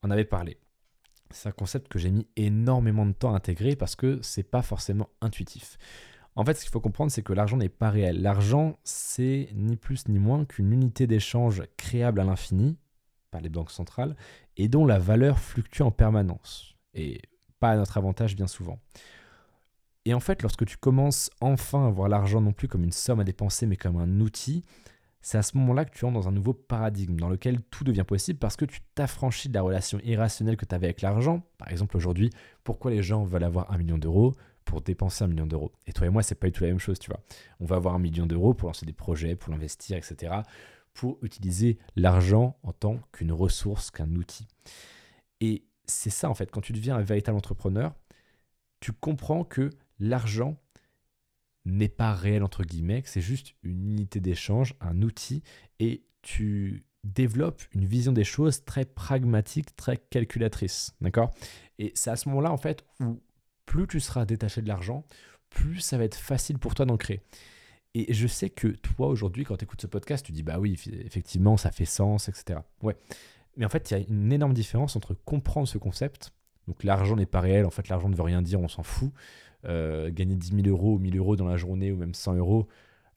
en 0.03 0.11
avait 0.11 0.25
parlé. 0.25 0.59
C'est 1.31 1.49
un 1.49 1.53
concept 1.53 1.89
que 1.89 1.99
j'ai 1.99 2.11
mis 2.11 2.27
énormément 2.37 3.07
de 3.07 3.13
temps 3.13 3.33
à 3.33 3.37
intégrer 3.37 3.77
parce 3.77 3.95
que 3.95 4.19
c'est 4.23 4.43
pas 4.43 4.63
forcément 4.63 5.09
intuitif. 5.21 5.79
En 6.35 6.45
fait, 6.45 6.55
ce 6.55 6.63
qu'il 6.63 6.71
faut 6.71 6.81
comprendre, 6.81 7.11
c'est 7.13 7.23
que 7.23 7.33
l'argent 7.33 7.57
n'est 7.57 7.69
pas 7.69 7.91
réel. 7.91 8.23
L'argent, 8.23 8.79
c'est 8.85 9.49
ni 9.55 9.77
plus 9.77 10.09
ni 10.09 10.19
moins 10.19 10.45
qu'une 10.45 10.73
unité 10.73 11.07
d'échange 11.07 11.63
créable 11.77 12.21
à 12.21 12.25
l'infini 12.25 12.79
par 13.31 13.41
les 13.41 13.49
banques 13.49 13.71
centrales 13.71 14.17
et 14.57 14.69
dont 14.69 14.87
la 14.87 14.99
valeur 14.99 15.39
fluctue 15.39 15.83
en 15.83 15.91
permanence. 15.91 16.75
Et 16.95 17.21
pas 17.59 17.71
à 17.71 17.77
notre 17.77 17.97
avantage 17.99 18.37
bien 18.37 18.47
souvent. 18.47 18.79
Et 20.05 20.15
en 20.15 20.21
fait, 20.21 20.43
lorsque 20.43 20.65
tu 20.65 20.77
commences 20.77 21.31
enfin 21.41 21.87
à 21.87 21.91
voir 21.91 22.09
l'argent 22.09 22.41
non 22.41 22.53
plus 22.53 22.69
comme 22.69 22.85
une 22.85 22.93
somme 22.93 23.21
à 23.21 23.25
dépenser, 23.25 23.67
mais 23.67 23.77
comme 23.77 23.97
un 23.97 24.21
outil, 24.21 24.65
c'est 25.23 25.37
à 25.37 25.43
ce 25.43 25.57
moment-là 25.59 25.85
que 25.85 25.91
tu 25.91 26.05
entres 26.07 26.15
dans 26.15 26.29
un 26.29 26.33
nouveau 26.33 26.55
paradigme 26.55 27.17
dans 27.17 27.29
lequel 27.29 27.61
tout 27.71 27.85
devient 27.85 28.05
possible 28.07 28.39
parce 28.39 28.57
que 28.57 28.65
tu 28.65 28.81
t'affranchis 28.95 29.51
de 29.51 29.55
la 29.55 29.63
relation 29.63 30.01
irrationnelle 30.03 30.57
que 30.57 30.65
tu 30.65 30.75
avais 30.75 30.87
avec 30.87 31.03
l'argent. 31.03 31.43
Par 31.59 31.71
exemple, 31.71 31.97
aujourd'hui, 31.97 32.31
pourquoi 32.65 32.91
les 32.91 33.03
gens 33.03 33.25
veulent 33.25 33.45
avoir 33.45 33.71
un 33.71 33.77
million 33.77 33.99
d'euros 33.99 34.35
pour 34.65 34.81
dépenser 34.81 35.25
un 35.25 35.27
million 35.27 35.47
d'euros? 35.47 35.73
Et 35.87 35.93
toi 35.93 36.07
et 36.07 36.11
moi, 36.11 36.23
c'est 36.23 36.35
pas 36.35 36.47
du 36.47 36.53
tout 36.53 36.65
la 36.65 36.71
même 36.71 36.79
chose, 36.79 36.99
tu 36.99 37.11
vois. 37.11 37.21
On 37.61 37.67
va 37.67 37.77
avoir 37.77 37.95
un 37.95 37.99
million 37.99 38.25
d'euros 38.25 38.55
pour 38.55 38.69
lancer 38.69 38.87
des 38.87 38.95
projets, 38.95 39.37
pour 39.37 39.53
l'investir, 39.53 39.99
etc. 39.99 40.37
Pour 40.93 41.19
utiliser 41.23 41.79
l'argent 41.97 42.59
en 42.63 42.73
tant 42.73 43.01
qu'une 43.13 43.33
ressource, 43.33 43.91
qu'un 43.91 44.15
outil. 44.17 44.47
Et 45.41 45.65
c'est 45.87 46.11
ça, 46.11 46.29
en 46.29 46.35
fait, 46.35 46.51
quand 46.51 46.61
tu 46.61 46.73
deviens 46.73 46.97
un 46.97 47.03
véritable 47.03 47.39
entrepreneur, 47.39 47.95
tu 48.81 48.93
comprends 48.93 49.45
que 49.45 49.71
l'argent 49.99 50.57
n'est 51.65 51.89
pas 51.89 52.15
réel 52.15 52.43
entre 52.43 52.65
guillemets, 52.65 53.03
c'est 53.05 53.21
juste 53.21 53.55
une 53.63 53.91
unité 53.93 54.21
d'échange, 54.21 54.75
un 54.81 55.03
outil, 55.03 55.43
et 55.79 56.05
tu 56.23 56.85
développe 57.05 57.63
une 57.73 57.85
vision 57.85 58.13
des 58.13 58.25
choses 58.25 58.65
très 58.65 58.85
pragmatique, 58.85 59.75
très 59.77 59.97
calculatrice. 59.97 60.95
D'accord? 61.01 61.35
Et 61.79 61.93
c'est 61.95 62.11
à 62.11 62.17
ce 62.17 62.29
moment-là, 62.29 62.53
en 62.53 62.57
fait, 62.57 62.85
où 63.01 63.21
plus 63.67 63.87
tu 63.87 64.01
seras 64.01 64.25
détaché 64.25 64.63
de 64.63 64.69
l'argent, 64.69 65.05
plus 65.51 65.81
ça 65.81 65.99
va 65.99 66.05
être 66.05 66.17
facile 66.17 66.59
pour 66.59 66.75
toi 66.75 66.87
d'en 66.87 66.97
créer. 66.97 67.21
Et 67.95 68.13
je 68.13 68.27
sais 68.27 68.51
que 68.51 68.69
toi, 68.69 69.09
aujourd'hui, 69.09 69.45
quand 69.45 69.57
tu 69.57 69.65
écoutes 69.65 69.81
ce 69.81 69.87
podcast, 69.87 70.25
tu 70.25 70.33
dis, 70.33 70.43
bah 70.43 70.59
oui, 70.59 70.79
effectivement, 71.05 71.57
ça 71.57 71.73
fait 71.73 71.85
sens, 71.85 72.29
etc. 72.29 72.61
Ouais. 72.83 72.97
Mais 73.57 73.65
en 73.65 73.69
fait, 73.69 73.91
il 73.91 73.99
y 73.99 74.01
a 74.01 74.05
une 74.09 74.33
énorme 74.33 74.55
différence 74.55 74.95
entre 74.95 75.15
comprendre 75.15 75.67
ce 75.67 75.79
concept. 75.79 76.33
Donc 76.69 76.85
l'argent 76.85 77.17
n'est 77.17 77.27
pas 77.27 77.41
réel, 77.41 77.67
en 77.67 77.71
fait, 77.71 77.89
l'argent 77.89 78.09
ne 78.09 78.15
veut 78.15 78.23
rien 78.23 78.43
dire, 78.43 78.61
on 78.61 78.69
s'en 78.69 78.85
fout. 78.85 79.13
Euh, 79.67 80.11
gagner 80.11 80.37
10 80.37 80.63
000 80.63 80.69
euros 80.69 80.95
ou 80.95 80.99
1000 80.99 81.19
euros 81.19 81.37
dans 81.37 81.47
la 81.47 81.57
journée 81.57 81.93
ou 81.93 81.97
même 81.97 82.15
100 82.15 82.37
euros, 82.37 82.67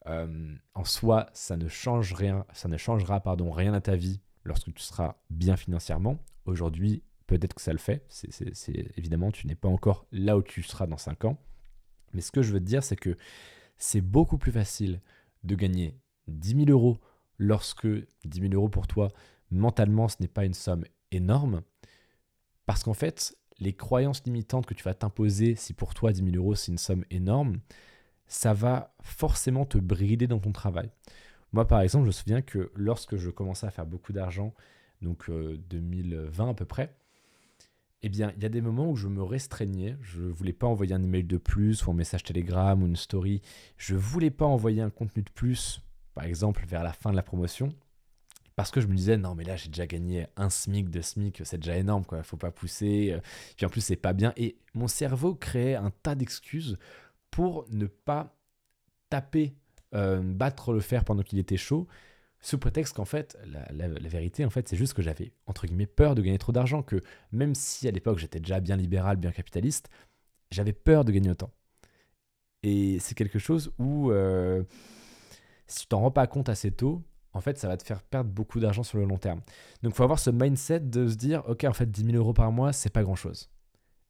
euh, 0.08 0.56
en 0.74 0.84
soi, 0.84 1.30
ça 1.34 1.56
ne 1.56 1.68
change 1.68 2.14
rien, 2.14 2.46
ça 2.52 2.68
ne 2.68 2.76
changera 2.76 3.22
pardon, 3.22 3.50
rien 3.52 3.74
à 3.74 3.80
ta 3.80 3.96
vie 3.96 4.20
lorsque 4.44 4.74
tu 4.74 4.84
seras 4.84 5.16
bien 5.30 5.56
financièrement. 5.56 6.18
Aujourd'hui, 6.46 7.04
peut-être 7.28 7.54
que 7.54 7.62
ça 7.62 7.72
le 7.72 7.78
fait. 7.78 8.06
C'est, 8.10 8.98
évidemment, 8.98 9.32
tu 9.32 9.48
n'es 9.48 9.56
pas 9.56 9.70
encore 9.70 10.06
là 10.12 10.38
où 10.38 10.42
tu 10.42 10.64
seras 10.64 10.88
dans 10.88 10.98
5 10.98 11.26
ans. 11.26 11.38
Mais 12.14 12.22
ce 12.22 12.32
que 12.32 12.42
je 12.42 12.52
veux 12.52 12.60
te 12.60 12.66
dire, 12.66 12.84
c'est 12.84 12.98
que 12.98 13.18
c'est 13.78 14.02
beaucoup 14.02 14.38
plus 14.38 14.52
facile 14.52 15.02
de 15.44 15.56
gagner 15.56 15.98
10 16.28 16.66
000 16.66 16.70
euros 16.70 17.00
lorsque 17.38 17.88
10 17.88 18.08
000 18.42 18.54
euros 18.54 18.70
pour 18.70 18.88
toi, 18.88 19.12
mentalement, 19.52 20.08
ce 20.08 20.18
n'est 20.20 20.28
pas 20.28 20.46
une 20.46 20.54
somme 20.54 20.86
énorme. 21.12 21.62
Parce 22.66 22.84
qu'en 22.84 22.94
fait, 22.94 23.38
les 23.60 23.74
croyances 23.74 24.24
limitantes 24.26 24.66
que 24.66 24.74
tu 24.74 24.84
vas 24.84 24.94
t'imposer, 24.94 25.56
si 25.56 25.74
pour 25.74 25.94
toi 25.94 26.12
10 26.12 26.24
000 26.24 26.36
euros 26.38 26.56
c'est 26.56 26.72
une 26.72 26.78
somme 26.78 27.06
énorme, 27.12 27.60
ça 28.28 28.54
va 28.54 28.96
forcément 29.02 29.66
te 29.66 29.78
brider 29.78 30.28
dans 30.28 30.40
ton 30.40 30.52
travail. 30.52 30.90
Moi, 31.52 31.68
par 31.68 31.82
exemple, 31.82 32.06
je 32.06 32.08
me 32.08 32.12
souviens 32.12 32.42
que 32.42 32.72
lorsque 32.76 33.16
je 33.16 33.30
commençais 33.30 33.68
à 33.68 33.72
faire 33.72 33.86
beaucoup 33.86 34.12
d'argent, 34.12 34.54
donc 35.02 35.30
2020 35.30 36.48
euh, 36.48 36.50
à 36.50 36.54
peu 36.54 36.66
près, 36.66 36.96
eh 38.04 38.10
bien, 38.10 38.34
il 38.36 38.44
y 38.44 38.46
a 38.46 38.50
des 38.50 38.62
moments 38.62 38.90
où 38.90 38.96
je 38.96 39.08
me 39.08 39.24
restreignais. 39.24 39.96
Je 40.02 40.22
ne 40.22 40.30
voulais 40.30 40.54
pas 40.54 40.68
envoyer 40.68 40.94
un 40.94 41.02
email 41.02 41.24
de 41.24 41.38
plus 41.38 41.86
ou 41.86 41.92
un 41.92 41.94
message 41.94 42.24
Telegram 42.24 42.82
ou 42.84 42.86
une 42.86 42.98
story. 42.98 43.42
Je 43.78 43.96
ne 43.96 44.00
voulais 44.00 44.30
pas 44.30 44.46
envoyer 44.46 44.82
un 44.82 44.90
contenu 44.90 45.24
de 45.24 45.30
plus, 45.30 45.82
par 46.14 46.26
exemple, 46.26 46.66
vers 46.68 46.84
la 46.84 46.92
fin 46.92 47.12
de 47.12 47.16
la 47.16 47.24
promotion. 47.24 47.74
Parce 48.58 48.72
que 48.72 48.82
je 48.82 48.88
me 48.88 48.96
disais, 48.96 49.18
non, 49.18 49.36
mais 49.36 49.46
là, 49.46 49.56
j'ai 49.56 49.70
déjà 49.70 49.88
gagné 49.88 50.28
un 50.36 50.50
SMIC, 50.50 50.90
deux 50.90 51.02
SMIC, 51.02 51.42
c'est 51.44 51.58
déjà 51.58 51.78
énorme, 51.78 52.04
quoi. 52.06 52.22
Faut 52.24 52.38
pas 52.38 52.52
pousser. 52.52 53.18
Puis 53.56 53.66
en 53.66 53.70
plus, 53.70 53.82
c'est 53.82 53.96
pas 53.96 54.14
bien. 54.14 54.34
Et 54.36 54.58
mon 54.74 54.88
cerveau 54.88 55.34
créait 55.34 55.76
un 55.76 55.90
tas 55.90 56.14
d'excuses 56.14 56.78
pour 57.32 57.66
ne 57.72 57.88
pas 57.88 58.36
taper, 59.10 59.56
euh, 59.96 60.22
battre 60.22 60.74
le 60.74 60.82
fer 60.82 61.06
pendant 61.06 61.24
qu'il 61.24 61.40
était 61.40 61.58
chaud, 61.58 61.88
sous 62.44 62.58
prétexte 62.58 62.98
qu'en 62.98 63.06
fait, 63.06 63.38
la, 63.46 63.88
vérité, 63.88 64.44
en 64.44 64.50
fait, 64.50 64.68
c'est 64.68 64.76
juste 64.76 64.94
que 64.94 65.02
j'avais, 65.02 65.32
entre 65.48 65.66
guillemets, 65.66 65.86
peur 65.86 66.14
de 66.14 66.22
gagner 66.22 66.38
trop 66.38 66.52
d'argent, 66.52 66.84
que 66.84 67.02
même 67.32 67.56
si 67.56 67.88
à 67.88 67.92
l'époque 67.92 68.20
j'étais 68.20 68.42
déjà 68.42 68.60
bien 68.60 68.76
libéral, 68.76 69.16
bien 69.16 69.32
capitaliste, 69.32 69.90
j'avais 70.52 70.74
peur 70.74 71.06
de 71.06 71.14
gagner 71.14 71.30
autant. 71.30 71.52
Et 72.62 73.00
c'est 73.00 73.16
quelque 73.16 73.40
chose 73.40 73.72
où, 73.80 74.12
euh, 74.12 74.62
si 75.68 75.80
tu 75.80 75.88
t'en 75.88 76.02
rends 76.02 76.12
pas 76.12 76.28
compte 76.28 76.50
assez 76.50 76.70
tôt, 76.70 77.02
en 77.32 77.40
fait, 77.40 77.58
ça 77.58 77.70
va 77.70 77.78
te 77.78 77.84
faire 77.84 78.04
perdre 78.04 78.30
beaucoup 78.30 78.60
d'argent 78.60 78.84
sur 78.84 78.98
le 78.98 79.06
long 79.06 79.18
terme. 79.18 79.40
Donc, 79.82 79.94
il 79.94 79.96
faut 79.96 80.04
avoir 80.04 80.20
ce 80.20 80.30
mindset 80.30 80.82
de 80.82 81.08
se 81.08 81.16
dire, 81.16 81.44
ok, 81.48 81.64
en 81.64 81.74
fait, 81.74 81.90
10 81.90 82.04
000 82.08 82.18
euros 82.18 82.34
par 82.34 82.52
mois, 82.52 82.74
c'est 82.74 82.92
pas 82.92 83.04
grand-chose. 83.04 83.50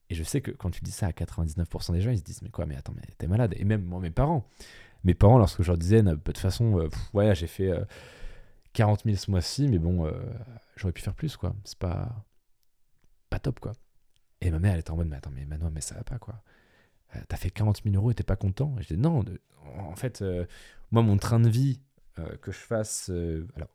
Et 0.09 0.15
je 0.15 0.23
sais 0.23 0.41
que 0.41 0.49
quand 0.49 0.71
tu 0.71 0.81
dis 0.81 0.91
ça 0.91 1.05
à 1.05 1.11
99% 1.11 1.93
des 1.93 2.01
gens, 2.01 2.09
ils 2.09 2.17
se 2.17 2.23
disent 2.23 2.41
Mais 2.41 2.49
quoi, 2.49 2.65
mais 2.65 2.75
attends, 2.75 2.93
mais 2.95 3.03
t'es 3.19 3.27
malade. 3.27 3.53
Et 3.57 3.63
même 3.63 3.83
moi, 3.83 3.99
mes 3.99 4.09
parents. 4.09 4.49
Mes 5.03 5.13
parents, 5.13 5.37
lorsque 5.37 5.61
je 5.61 5.67
leur 5.67 5.77
disais, 5.77 6.01
de 6.01 6.15
toute 6.15 6.37
façon, 6.39 6.79
euh, 6.79 6.89
ouais, 7.13 7.35
j'ai 7.35 7.47
fait 7.47 7.71
40 8.73 8.99
euh, 8.99 9.09
000 9.11 9.17
ce 9.17 9.31
mois-ci, 9.31 9.67
mais 9.67 9.79
bon, 9.79 10.05
euh, 10.05 10.11
j'aurais 10.75 10.93
pu 10.93 11.01
faire 11.01 11.13
plus, 11.13 11.37
quoi. 11.37 11.55
C'est 11.63 11.77
pas. 11.77 12.25
pas 13.29 13.39
top, 13.39 13.59
quoi. 13.59 13.73
Et 14.41 14.51
ma 14.51 14.59
mère, 14.59 14.73
elle 14.73 14.79
était 14.79 14.91
en 14.91 14.97
mode 14.97 15.07
Mais 15.07 15.17
attends, 15.17 15.31
mais 15.31 15.45
Manon, 15.45 15.71
mais 15.71 15.81
ça 15.81 15.95
va 15.95 16.03
pas, 16.03 16.17
quoi. 16.17 16.41
T'as 17.27 17.37
fait 17.37 17.51
40 17.51 17.83
000 17.83 17.95
euros 17.95 18.09
et 18.09 18.15
t'es 18.15 18.23
pas 18.23 18.35
content 18.35 18.75
Et 18.79 18.81
je 18.81 18.87
dis 18.95 18.97
Non, 18.99 19.23
en 19.77 19.95
fait, 19.95 20.23
moi, 20.91 21.03
mon 21.03 21.17
train 21.17 21.39
de 21.39 21.47
vie, 21.47 21.79
que 22.41 22.51
je 22.51 22.57
fasse. 22.57 23.11
alors, 23.55 23.69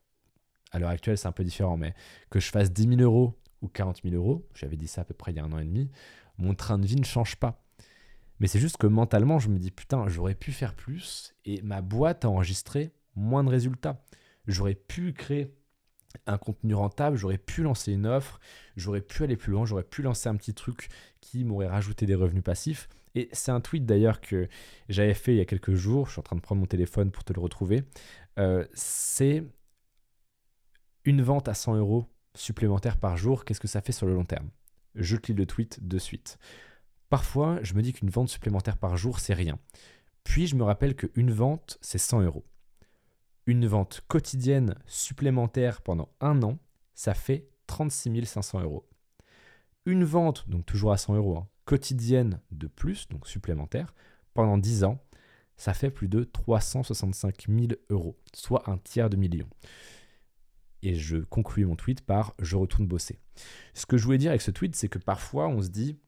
à 0.73 0.79
l'heure 0.79 0.91
actuelle, 0.91 1.17
c'est 1.17 1.29
un 1.29 1.33
peu 1.33 1.45
différent, 1.45 1.77
mais 1.77 1.95
que 2.31 2.41
je 2.41 2.51
fasse 2.51 2.73
10 2.73 2.97
000 2.97 3.01
euros 3.01 3.39
ou 3.63 3.69
40 3.69 4.01
000 4.03 4.15
euros, 4.15 4.47
j'avais 4.55 4.77
dit 4.77 4.89
ça 4.89 5.03
à 5.03 5.05
peu 5.05 5.15
près 5.15 5.33
il 5.33 5.37
y 5.37 5.41
a 5.41 5.45
un 5.45 5.53
an 5.53 5.59
et 5.59 5.65
demi, 5.65 5.91
mon 6.39 6.55
train 6.55 6.79
de 6.79 6.87
vie 6.87 6.97
ne 6.97 7.05
change 7.05 7.37
pas. 7.37 7.63
Mais 8.41 8.47
c'est 8.47 8.61
juste 8.61 8.77
que 8.77 8.87
mentalement, 8.87 9.39
je 9.39 9.49
me 9.49 9.59
dis, 9.59 9.71
putain, 9.71 10.07
j'aurais 10.09 10.35
pu 10.35 10.53
faire 10.53 10.75
plus 10.75 11.35
et 11.45 11.61
ma 11.63 11.83
boîte 11.83 12.25
a 12.25 12.29
enregistré 12.29 12.93
moins 13.17 13.43
de 13.43 13.49
résultats. 13.49 14.01
J'aurais 14.49 14.75
pu 14.75 15.13
créer 15.13 15.55
un 16.27 16.39
contenu 16.39 16.75
rentable, 16.75 17.17
j'aurais 17.17 17.39
pu 17.39 17.63
lancer 17.63 17.93
une 17.93 18.07
offre, 18.07 18.41
j'aurais 18.77 19.03
pu 19.03 19.23
aller 19.23 19.37
plus 19.37 19.53
loin, 19.53 19.65
j'aurais 19.67 19.85
pu 19.85 20.03
lancer 20.03 20.29
un 20.29 20.37
petit 20.37 20.55
truc 20.55 20.89
qui 21.21 21.45
m'aurait 21.45 21.69
rajouté 21.69 22.07
des 22.07 22.15
revenus 22.15 22.43
passifs. 22.43 22.89
Et 23.15 23.29
c'est 23.33 23.51
un 23.51 23.61
tweet 23.61 23.85
d'ailleurs 23.85 24.21
que 24.21 24.49
j'avais 24.89 25.15
fait 25.15 25.35
il 25.35 25.39
y 25.39 25.41
a 25.41 25.45
quelques 25.45 25.75
jours, 25.75 26.07
je 26.07 26.13
suis 26.13 26.21
en 26.21 26.23
train 26.23 26.37
de 26.37 26.41
prendre 26.41 26.61
mon 26.61 26.67
téléphone 26.67 27.11
pour 27.11 27.25
te 27.25 27.33
le 27.33 27.41
retrouver. 27.41 27.85
Euh, 28.39 28.67
c'est 28.75 29.45
une 31.05 31.23
vente 31.23 31.49
à 31.49 31.55
100 31.55 31.77
euros 31.77 32.07
supplémentaires 32.35 32.99
par 32.99 33.17
jour, 33.17 33.45
qu'est-ce 33.45 33.61
que 33.61 33.69
ça 33.69 33.81
fait 33.81 33.93
sur 33.93 34.07
le 34.07 34.15
long 34.15 34.25
terme? 34.25 34.51
Je 34.95 35.17
clique 35.17 35.39
le 35.39 35.47
tweet 35.47 35.87
de 35.87 35.99
suite. 35.99 36.39
Parfois, 37.11 37.59
je 37.63 37.75
me 37.75 37.83
dis 37.83 37.93
qu'une 37.93 38.11
vente 38.11 38.29
supplémentaire 38.29 38.79
par 38.79 38.97
jour, 38.97 39.21
c'est 39.21 39.35
rien. 39.35 39.59
Puis 40.25 40.47
je 40.47 40.57
me 40.57 40.63
rappelle 40.63 40.95
qu'une 40.95 41.33
vente, 41.33 41.79
c'est 41.81 41.99
100 41.99 42.23
euros. 42.23 42.45
Une 43.49 43.67
vente 43.67 44.03
quotidienne 44.09 44.75
supplémentaire 44.87 45.81
pendant 45.81 46.11
un 46.21 46.43
an, 46.43 46.59
ça 46.95 47.15
fait 47.15 47.49
36 47.67 48.27
500 48.27 48.61
euros. 48.61 48.87
Une 49.87 50.05
vente, 50.05 50.49
donc 50.51 50.67
toujours 50.67 50.93
à 50.93 50.99
100 50.99 51.17
euros, 51.17 51.39
hein, 51.39 51.49
quotidienne 51.65 52.41
de 52.51 52.67
plus, 52.67 53.09
donc 53.09 53.27
supplémentaire, 53.27 53.95
pendant 54.35 54.59
10 54.59 54.85
ans, 54.85 55.03
ça 55.57 55.73
fait 55.73 55.91
plus 55.91 56.09
de 56.09 56.25
365 56.25 57.47
000 57.49 57.69
euros, 57.89 58.19
soit 58.35 58.69
un 58.71 58.77
tiers 58.77 59.09
de 59.09 59.17
million 59.17 59.49
et 60.83 60.95
je 60.95 61.17
conclue 61.17 61.67
mon 61.67 61.75
tweet 61.75 62.03
par 62.03 62.35
je 62.39 62.55
retourne 62.55 62.87
bosser. 62.87 63.19
Ce 63.75 63.87
que 63.87 63.97
je 63.97 64.05
voulais 64.05 64.19
dire 64.19 64.31
avec 64.31 64.43
ce 64.43 64.51
tweet, 64.51 64.77
c'est 64.77 64.89
que 64.89 64.99
parfois 64.99 65.49
on 65.49 65.63
se 65.63 65.69
dit 65.69 65.99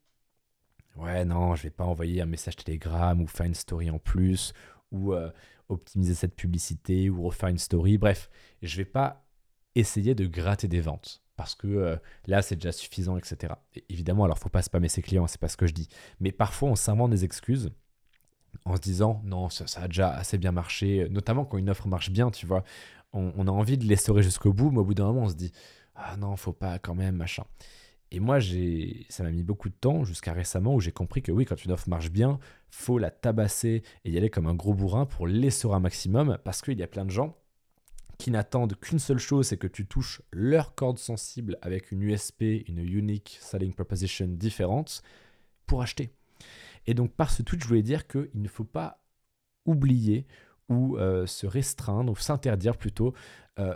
ouais 0.97 1.25
non, 1.25 1.55
je 1.57 1.65
vais 1.65 1.71
pas 1.71 1.85
envoyer 1.85 2.21
un 2.21 2.27
message 2.27 2.57
Telegram 2.57 3.21
ou 3.21 3.27
faire 3.27 3.47
une 3.47 3.55
story 3.55 3.91
en 3.91 3.99
plus 3.99 4.53
ou 4.91 5.13
euh, 5.13 5.31
optimiser 5.69 6.15
cette 6.15 6.35
publicité 6.35 7.11
ou 7.11 7.23
refaire 7.23 7.49
une 7.49 7.59
story. 7.59 7.99
Bref, 7.99 8.31
je 8.63 8.77
vais 8.77 8.85
pas 8.85 9.25
essayer 9.75 10.15
de 10.15 10.27
gratter 10.27 10.69
des 10.69 10.81
ventes 10.81 11.23
parce 11.37 11.55
que 11.55 11.67
euh, 11.67 11.97
là 12.27 12.43
c'est 12.43 12.57
déjà 12.57 12.73
suffisant, 12.73 13.17
etc. 13.17 13.55
évidemment, 13.89 14.25
alors 14.25 14.39
faut 14.39 14.49
pas 14.49 14.63
spammer 14.63 14.89
ses 14.89 15.03
clients, 15.03 15.27
c'est 15.27 15.41
pas 15.41 15.49
ce 15.49 15.57
que 15.57 15.67
je 15.67 15.73
dis. 15.73 15.89
Mais 16.19 16.33
parfois 16.33 16.69
on 16.71 16.77
s'invente 16.77 17.11
des 17.11 17.25
excuses 17.25 17.71
en 18.65 18.77
se 18.77 18.81
disant 18.81 19.23
non, 19.25 19.49
ça, 19.49 19.65
a 19.81 19.87
déjà 19.87 20.11
assez 20.11 20.37
bien 20.37 20.53
marché, 20.53 21.09
notamment 21.11 21.45
quand 21.45 21.57
une 21.57 21.71
offre 21.71 21.87
marche 21.87 22.11
bien, 22.11 22.31
tu 22.31 22.47
vois 22.47 22.65
on, 23.13 23.47
a 23.47 23.51
envie 23.51 23.79
de 23.79 23.85
l'essorer 23.87 24.23
jusqu'au 24.23 24.53
bout, 24.53 24.71
mais 24.71 24.79
au 24.79 24.85
bout 24.85 24.95
d'un 24.95 25.07
moment, 25.07 25.23
on 25.23 25.29
se 25.29 25.35
dit 25.35 25.53
Ah 25.95 26.17
non, 26.17 26.37
faut 26.37 26.53
pas 26.53 26.79
quand 26.79 26.95
même, 26.95 27.17
machin. 27.17 27.45
Et 28.13 28.19
moi, 28.19 28.41
j'ai, 28.41 29.07
ça 29.09 29.23
m'a 29.23 29.31
mis 29.31 29.45
beaucoup 29.45 29.69
de 29.69 29.75
temps 29.75 30.05
jusqu'à 30.05 30.33
récemment 30.33 30.75
où 30.75 30.81
j'ai 30.81 30.91
compris 30.91 31.23
que 31.23 31.31
oui, 31.31 31.45
quand 31.45 31.65
une 31.65 31.71
offre 31.71 31.89
marche 31.89 32.11
bien, 32.11 32.41
faut 32.69 32.99
la 32.99 33.11
tabasser 33.11 33.83
et 34.05 34.11
y 34.11 34.17
aller 34.17 34.31
comme 34.31 34.47
un 34.47 34.55
gros 34.55 34.75
bourrin 34.75 35.07
pour 35.07 35.27
l'essorer 35.27 35.77
un 35.77 35.81
maximum 35.81 36.39
parce 36.45 36.61
qu'il 36.61 36.79
y 36.79 36.83
a 36.83 36.89
plein 36.89 37.05
de 37.05 37.11
gens 37.11 37.37
qui 38.19 38.31
n'attendent 38.31 38.79
qu'une 38.79 38.99
seule 38.99 39.19
chose, 39.19 39.47
c'est 39.47 39.57
que 39.57 39.67
tu 39.67 39.87
touches 39.87 40.21
leur 40.31 40.75
corde 40.75 40.99
sensible 40.99 41.57
avec 41.63 41.91
une 41.91 42.03
USP, 42.03 42.43
une 42.69 42.79
Unique 42.79 43.39
Selling 43.41 43.73
Proposition 43.73 44.27
différente 44.29 45.03
pour 45.67 45.81
acheter. 45.81 46.13
Et 46.87 46.95
donc 46.95 47.15
par 47.15 47.31
ce 47.31 47.43
tweet, 47.43 47.63
je 47.63 47.69
voulais 47.69 47.83
dire 47.83 48.07
qu'il 48.07 48.29
ne 48.35 48.49
faut 48.49 48.65
pas 48.65 49.03
oublier 49.65 50.27
ou 50.69 50.99
euh, 50.99 51.27
se 51.27 51.47
restreindre, 51.47 52.13
ou 52.13 52.17
s'interdire 52.17 52.77
plutôt, 52.77 53.15
euh, 53.59 53.75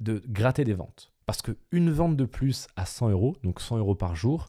de 0.00 0.22
gratter 0.26 0.64
des 0.64 0.74
ventes. 0.74 1.11
Parce 1.26 1.42
qu'une 1.42 1.90
vente 1.90 2.16
de 2.16 2.24
plus 2.24 2.66
à 2.76 2.86
100 2.86 3.10
euros, 3.10 3.36
donc 3.42 3.60
100 3.60 3.78
euros 3.78 3.94
par 3.94 4.16
jour, 4.16 4.48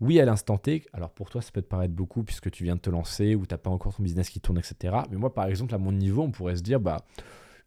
oui, 0.00 0.18
à 0.18 0.24
l'instant 0.24 0.56
T, 0.56 0.86
alors 0.94 1.10
pour 1.10 1.28
toi, 1.28 1.42
ça 1.42 1.50
peut 1.52 1.60
te 1.60 1.66
paraître 1.66 1.92
beaucoup 1.92 2.22
puisque 2.24 2.50
tu 2.50 2.64
viens 2.64 2.76
de 2.76 2.80
te 2.80 2.88
lancer 2.88 3.34
ou 3.34 3.46
tu 3.46 3.52
n'as 3.52 3.58
pas 3.58 3.68
encore 3.68 3.94
ton 3.94 4.02
business 4.02 4.30
qui 4.30 4.40
tourne, 4.40 4.58
etc. 4.58 4.96
Mais 5.10 5.16
moi, 5.18 5.34
par 5.34 5.44
exemple, 5.44 5.74
à 5.74 5.78
mon 5.78 5.92
niveau, 5.92 6.22
on 6.22 6.30
pourrait 6.30 6.56
se 6.56 6.62
dire, 6.62 6.80
bah, 6.80 7.04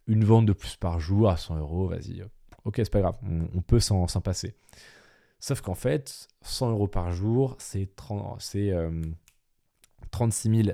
une 0.08 0.24
vente 0.24 0.46
de 0.46 0.52
plus 0.52 0.76
par 0.76 0.98
jour 0.98 1.30
à 1.30 1.36
100 1.36 1.58
euros, 1.58 1.86
vas-y, 1.88 2.24
ok, 2.64 2.74
c'est 2.76 2.90
pas 2.90 3.00
grave, 3.00 3.16
on, 3.22 3.62
peut 3.62 3.78
s'en 3.78 4.06
passer. 4.20 4.54
Sauf 5.38 5.60
qu'en 5.60 5.74
fait, 5.74 6.26
100 6.42 6.70
euros 6.70 6.88
par 6.88 7.12
jour, 7.12 7.54
c'est 7.58 7.94
36 7.94 8.72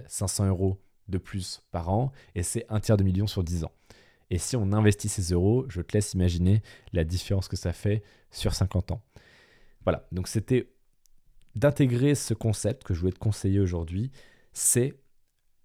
500 0.07 0.47
euros 0.47 0.81
de 1.09 1.19
plus 1.19 1.63
par 1.71 1.91
an, 1.91 2.11
et 2.35 2.43
c'est 2.43 2.65
un 2.71 2.81
tiers 2.81 2.97
de 2.97 3.05
million 3.05 3.27
sur 3.27 3.45
10 3.45 3.65
ans. 3.65 3.73
Et 4.31 4.39
si 4.39 4.57
on 4.57 4.73
investit 4.73 5.09
ces 5.09 5.33
euros, 5.33 5.67
je 5.69 5.83
te 5.83 5.97
laisse 5.97 6.15
imaginer 6.15 6.63
la 6.93 7.05
différence 7.05 7.49
que 7.49 7.57
ça 7.57 7.73
fait 7.73 8.03
sur 8.31 8.55
50 8.55 8.93
ans. 8.93 9.03
Voilà, 9.85 10.07
donc 10.13 10.29
c'était 10.29 10.73
d'intégrer 11.57 12.15
ce 12.15 12.35
concept 12.35 12.85
que 12.85 12.95
je 12.95 13.01
voulais 13.01 13.13
te 13.13 13.19
conseiller 13.19 13.59
aujourd'hui, 13.59 14.13
c'est 14.53 14.95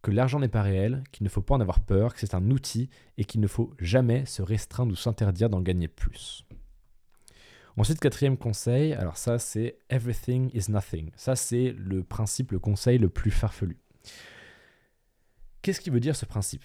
que 0.01 0.11
l'argent 0.11 0.39
n'est 0.39 0.47
pas 0.47 0.61
réel, 0.61 1.03
qu'il 1.11 1.23
ne 1.23 1.29
faut 1.29 1.41
pas 1.41 1.55
en 1.55 1.61
avoir 1.61 1.79
peur, 1.79 2.13
que 2.13 2.19
c'est 2.19 2.35
un 2.35 2.51
outil 2.51 2.89
et 3.17 3.25
qu'il 3.25 3.41
ne 3.41 3.47
faut 3.47 3.73
jamais 3.79 4.25
se 4.25 4.41
restreindre 4.41 4.91
ou 4.91 4.95
s'interdire 4.95 5.49
d'en 5.49 5.61
gagner 5.61 5.87
plus. 5.87 6.45
Ensuite, 7.77 7.99
quatrième 7.99 8.37
conseil, 8.37 8.93
alors 8.93 9.17
ça 9.17 9.37
c'est 9.37 9.77
everything 9.89 10.49
is 10.53 10.71
nothing. 10.71 11.11
Ça 11.15 11.35
c'est 11.35 11.73
le 11.77 12.03
principe, 12.03 12.51
le 12.51 12.59
conseil 12.59 12.97
le 12.97 13.09
plus 13.09 13.31
farfelu. 13.31 13.77
Qu'est-ce 15.61 15.81
qui 15.81 15.89
veut 15.89 15.99
dire 15.99 16.15
ce 16.15 16.25
principe? 16.25 16.63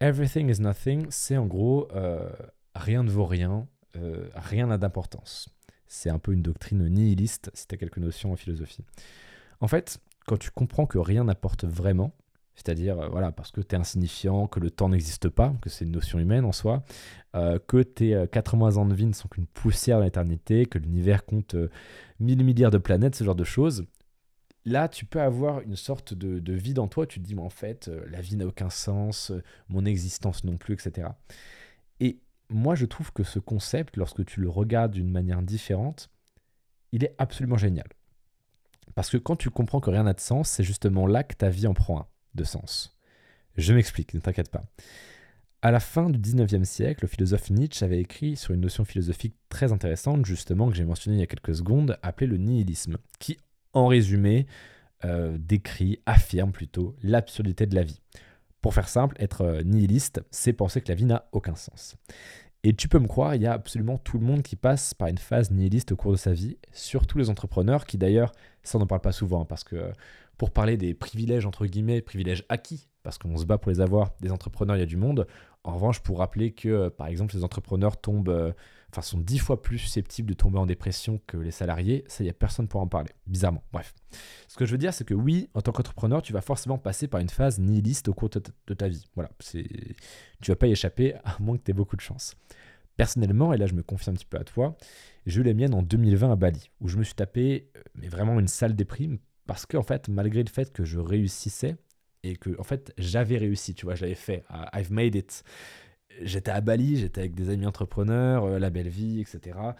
Everything 0.00 0.50
is 0.50 0.60
nothing, 0.60 1.06
c'est 1.08 1.38
en 1.38 1.46
gros 1.46 1.88
euh, 1.94 2.28
rien 2.74 3.02
ne 3.02 3.10
vaut 3.10 3.24
rien, 3.24 3.66
euh, 3.96 4.28
rien 4.34 4.66
n'a 4.66 4.76
d'importance. 4.76 5.48
C'est 5.86 6.10
un 6.10 6.18
peu 6.18 6.32
une 6.32 6.42
doctrine 6.42 6.86
nihiliste, 6.86 7.50
si 7.54 7.66
tu 7.66 7.74
as 7.74 7.78
quelques 7.78 7.96
notions 7.96 8.32
en 8.32 8.36
philosophie. 8.36 8.84
En 9.60 9.68
fait, 9.68 9.98
quand 10.26 10.36
tu 10.36 10.50
comprends 10.50 10.84
que 10.84 10.98
rien 10.98 11.24
n'apporte 11.24 11.64
vraiment, 11.64 12.14
c'est-à-dire, 12.56 13.00
euh, 13.00 13.08
voilà, 13.08 13.32
parce 13.32 13.52
que 13.52 13.62
tu 13.62 13.74
es 13.74 13.78
insignifiant, 13.78 14.48
que 14.48 14.60
le 14.60 14.70
temps 14.70 14.90
n'existe 14.90 15.30
pas, 15.30 15.54
que 15.62 15.70
c'est 15.70 15.86
une 15.86 15.92
notion 15.92 16.18
humaine 16.18 16.44
en 16.44 16.52
soi, 16.52 16.84
euh, 17.34 17.58
que 17.66 17.82
tes 17.82 18.26
80 18.30 18.76
ans 18.76 18.84
de 18.84 18.94
vie 18.94 19.06
ne 19.06 19.14
sont 19.14 19.28
qu'une 19.28 19.46
poussière 19.46 19.98
dans 19.98 20.04
l'éternité, 20.04 20.66
que 20.66 20.78
l'univers 20.78 21.24
compte 21.24 21.56
1000 22.20 22.44
milliards 22.44 22.70
de 22.70 22.78
planètes, 22.78 23.14
ce 23.14 23.24
genre 23.24 23.34
de 23.34 23.44
choses. 23.44 23.86
Là, 24.66 24.88
tu 24.88 25.06
peux 25.06 25.20
avoir 25.20 25.60
une 25.60 25.76
sorte 25.76 26.12
de, 26.12 26.40
de 26.40 26.52
vide 26.52 26.80
en 26.80 26.88
toi. 26.88 27.06
Tu 27.06 27.20
te 27.20 27.24
dis, 27.24 27.34
mais 27.34 27.42
en 27.42 27.50
fait, 27.50 27.90
la 28.10 28.20
vie 28.20 28.36
n'a 28.36 28.46
aucun 28.46 28.68
sens, 28.68 29.32
mon 29.68 29.84
existence 29.86 30.44
non 30.44 30.58
plus, 30.58 30.74
etc. 30.74 31.08
Et 32.00 32.18
moi, 32.50 32.74
je 32.74 32.84
trouve 32.84 33.12
que 33.12 33.22
ce 33.22 33.38
concept, 33.38 33.96
lorsque 33.96 34.24
tu 34.24 34.40
le 34.40 34.48
regardes 34.48 34.92
d'une 34.92 35.10
manière 35.10 35.40
différente, 35.40 36.10
il 36.92 37.04
est 37.04 37.14
absolument 37.18 37.56
génial. 37.56 37.86
Parce 38.94 39.10
que 39.10 39.16
quand 39.16 39.36
tu 39.36 39.50
comprends 39.50 39.80
que 39.80 39.90
rien 39.90 40.04
n'a 40.04 40.14
de 40.14 40.20
sens, 40.20 40.48
c'est 40.48 40.64
justement 40.64 41.06
là 41.06 41.22
que 41.22 41.34
ta 41.34 41.48
vie 41.48 41.66
en 41.66 41.74
prend 41.74 42.00
un 42.00 42.06
de 42.34 42.44
sens. 42.44 42.96
Je 43.56 43.72
m'explique, 43.72 44.14
ne 44.14 44.20
t'inquiète 44.20 44.50
pas. 44.50 44.62
À 45.62 45.70
la 45.70 45.80
fin 45.80 46.10
du 46.10 46.18
19e 46.18 46.64
siècle, 46.64 47.04
le 47.04 47.08
philosophe 47.08 47.50
Nietzsche 47.50 47.84
avait 47.84 48.00
écrit 48.00 48.36
sur 48.36 48.54
une 48.54 48.60
notion 48.60 48.84
philosophique 48.84 49.34
très 49.48 49.72
intéressante, 49.72 50.24
justement, 50.24 50.68
que 50.68 50.76
j'ai 50.76 50.84
mentionnée 50.84 51.16
il 51.16 51.20
y 51.20 51.24
a 51.24 51.26
quelques 51.26 51.56
secondes, 51.56 51.98
appelée 52.02 52.26
le 52.26 52.36
nihilisme, 52.36 52.98
qui, 53.18 53.38
en 53.76 53.88
résumé, 53.88 54.46
euh, 55.04 55.36
décrit, 55.38 56.00
affirme 56.06 56.50
plutôt 56.50 56.96
l'absurdité 57.02 57.66
de 57.66 57.74
la 57.74 57.82
vie. 57.82 58.00
Pour 58.62 58.72
faire 58.72 58.88
simple, 58.88 59.14
être 59.20 59.42
euh, 59.42 59.62
nihiliste, 59.62 60.22
c'est 60.30 60.54
penser 60.54 60.80
que 60.80 60.88
la 60.88 60.94
vie 60.94 61.04
n'a 61.04 61.28
aucun 61.32 61.54
sens. 61.54 61.94
Et 62.64 62.72
tu 62.72 62.88
peux 62.88 62.98
me 62.98 63.06
croire, 63.06 63.34
il 63.34 63.42
y 63.42 63.46
a 63.46 63.52
absolument 63.52 63.98
tout 63.98 64.18
le 64.18 64.24
monde 64.24 64.42
qui 64.42 64.56
passe 64.56 64.94
par 64.94 65.08
une 65.08 65.18
phase 65.18 65.50
nihiliste 65.50 65.92
au 65.92 65.96
cours 65.96 66.12
de 66.12 66.16
sa 66.16 66.32
vie, 66.32 66.56
surtout 66.72 67.18
les 67.18 67.28
entrepreneurs 67.28 67.84
qui 67.84 67.98
d'ailleurs, 67.98 68.32
ça 68.62 68.78
n'en 68.78 68.86
parle 68.86 69.02
pas 69.02 69.12
souvent, 69.12 69.42
hein, 69.42 69.46
parce 69.46 69.62
que 69.62 69.92
pour 70.38 70.50
parler 70.50 70.78
des 70.78 70.94
privilèges, 70.94 71.44
entre 71.44 71.66
guillemets, 71.66 72.00
privilèges 72.00 72.44
acquis, 72.48 72.88
parce 73.02 73.18
qu'on 73.18 73.36
se 73.36 73.44
bat 73.44 73.58
pour 73.58 73.70
les 73.70 73.82
avoir, 73.82 74.12
des 74.20 74.32
entrepreneurs, 74.32 74.76
il 74.76 74.80
y 74.80 74.82
a 74.82 74.86
du 74.86 74.96
monde. 74.96 75.26
En 75.64 75.74
revanche, 75.74 76.00
pour 76.00 76.18
rappeler 76.18 76.52
que, 76.52 76.68
euh, 76.68 76.90
par 76.90 77.08
exemple, 77.08 77.36
les 77.36 77.44
entrepreneurs 77.44 78.00
tombent 78.00 78.54
enfin, 78.96 79.02
sont 79.02 79.18
dix 79.18 79.38
fois 79.38 79.60
plus 79.60 79.78
susceptibles 79.78 80.28
de 80.28 80.34
tomber 80.34 80.58
en 80.58 80.66
dépression 80.66 81.20
que 81.26 81.36
les 81.36 81.50
salariés, 81.50 82.04
ça, 82.08 82.22
il 82.22 82.26
n'y 82.26 82.30
a 82.30 82.34
personne 82.34 82.66
pour 82.66 82.80
en 82.80 82.86
parler, 82.86 83.10
bizarrement. 83.26 83.62
Bref. 83.72 83.94
Ce 84.48 84.56
que 84.56 84.64
je 84.64 84.72
veux 84.72 84.78
dire, 84.78 84.94
c'est 84.94 85.04
que 85.04 85.14
oui, 85.14 85.50
en 85.54 85.60
tant 85.60 85.72
qu'entrepreneur, 85.72 86.22
tu 86.22 86.32
vas 86.32 86.40
forcément 86.40 86.78
passer 86.78 87.06
par 87.06 87.20
une 87.20 87.28
phase 87.28 87.58
nihiliste 87.58 88.08
au 88.08 88.14
cours 88.14 88.30
de 88.30 88.74
ta, 88.74 88.88
vie. 88.88 89.04
Voilà, 89.14 89.30
c'est, 89.40 89.66
tu 90.40 90.50
vas 90.50 90.56
pas 90.56 90.66
y 90.66 90.72
échapper, 90.72 91.14
à 91.24 91.36
moins 91.40 91.58
que 91.58 91.62
tu 91.62 91.70
aies 91.70 91.74
beaucoup 91.74 91.96
de 91.96 92.00
chance. 92.00 92.34
Personnellement, 92.96 93.52
et 93.52 93.58
là 93.58 93.66
je 93.66 93.74
me 93.74 93.82
confie 93.82 94.08
un 94.08 94.14
petit 94.14 94.24
peu 94.24 94.38
à 94.38 94.44
toi, 94.44 94.78
j'ai 95.26 95.40
eu 95.42 95.44
la 95.44 95.52
mienne 95.52 95.74
en 95.74 95.82
2020 95.82 96.32
à 96.32 96.36
Bali, 96.36 96.70
où 96.80 96.88
je 96.88 96.96
me 96.96 97.02
suis 97.02 97.14
tapé, 97.14 97.70
euh, 97.76 97.82
mais 97.94 98.08
vraiment 98.08 98.40
une 98.40 98.48
sale 98.48 98.74
déprime, 98.74 99.18
parce 99.46 99.66
que 99.66 99.76
en 99.76 99.82
fait, 99.82 100.08
malgré 100.08 100.42
le 100.42 100.48
fait 100.48 100.72
que 100.72 100.84
je 100.84 100.98
réussissais, 100.98 101.76
et 102.22 102.36
que 102.36 102.58
en 102.58 102.64
fait 102.64 102.92
j'avais 102.96 103.36
réussi, 103.36 103.74
tu 103.74 103.84
vois, 103.84 103.94
je 103.94 104.02
l'avais 104.02 104.14
fait, 104.14 104.44
I've 104.72 104.90
made 104.90 105.14
it, 105.14 105.44
j'étais 106.22 106.50
à 106.50 106.60
Bali, 106.60 106.96
j'étais 106.96 107.20
avec 107.20 107.34
des 107.34 107.50
amis 107.50 107.66
entrepreneurs, 107.66 108.44
euh, 108.44 108.58
la 108.58 108.70
belle 108.70 108.88
vie, 108.88 109.20
etc. 109.20 109.58
En 109.58 109.74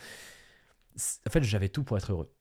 fait, 1.30 1.42
j'avais 1.42 1.68
tout 1.68 1.84
pour 1.84 1.96
être 1.96 2.12
heureux. 2.12 2.32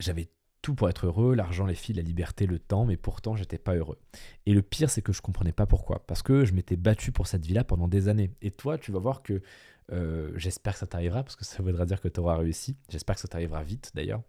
J'avais 0.00 0.30
tout 0.62 0.74
pour 0.74 0.88
être 0.88 1.06
heureux, 1.06 1.34
l'argent, 1.34 1.66
les 1.66 1.74
filles, 1.74 1.96
la 1.96 2.02
liberté, 2.02 2.46
le 2.46 2.58
temps, 2.58 2.84
mais 2.84 2.96
pourtant 2.96 3.36
j'étais 3.36 3.58
pas 3.58 3.74
heureux. 3.74 3.98
Et 4.46 4.54
le 4.54 4.62
pire, 4.62 4.88
c'est 4.90 5.02
que 5.02 5.12
je 5.12 5.20
comprenais 5.20 5.52
pas 5.52 5.66
pourquoi. 5.66 6.06
Parce 6.06 6.22
que 6.22 6.44
je 6.44 6.54
m'étais 6.54 6.76
battu 6.76 7.12
pour 7.12 7.26
cette 7.26 7.44
vie-là 7.44 7.64
pendant 7.64 7.88
des 7.88 8.08
années. 8.08 8.30
Et 8.42 8.52
toi, 8.52 8.78
tu 8.78 8.92
vas 8.92 9.00
voir 9.00 9.22
que 9.22 9.42
euh, 9.90 10.32
j'espère 10.36 10.74
que 10.74 10.78
ça 10.78 10.86
t'arrivera, 10.86 11.22
parce 11.24 11.36
que 11.36 11.44
ça 11.44 11.62
voudra 11.62 11.84
dire 11.84 12.00
que 12.00 12.08
tu 12.08 12.20
auras 12.20 12.36
réussi. 12.36 12.76
J'espère 12.88 13.16
que 13.16 13.20
ça 13.20 13.28
t'arrivera 13.28 13.62
vite 13.64 13.90
d'ailleurs. 13.94 14.22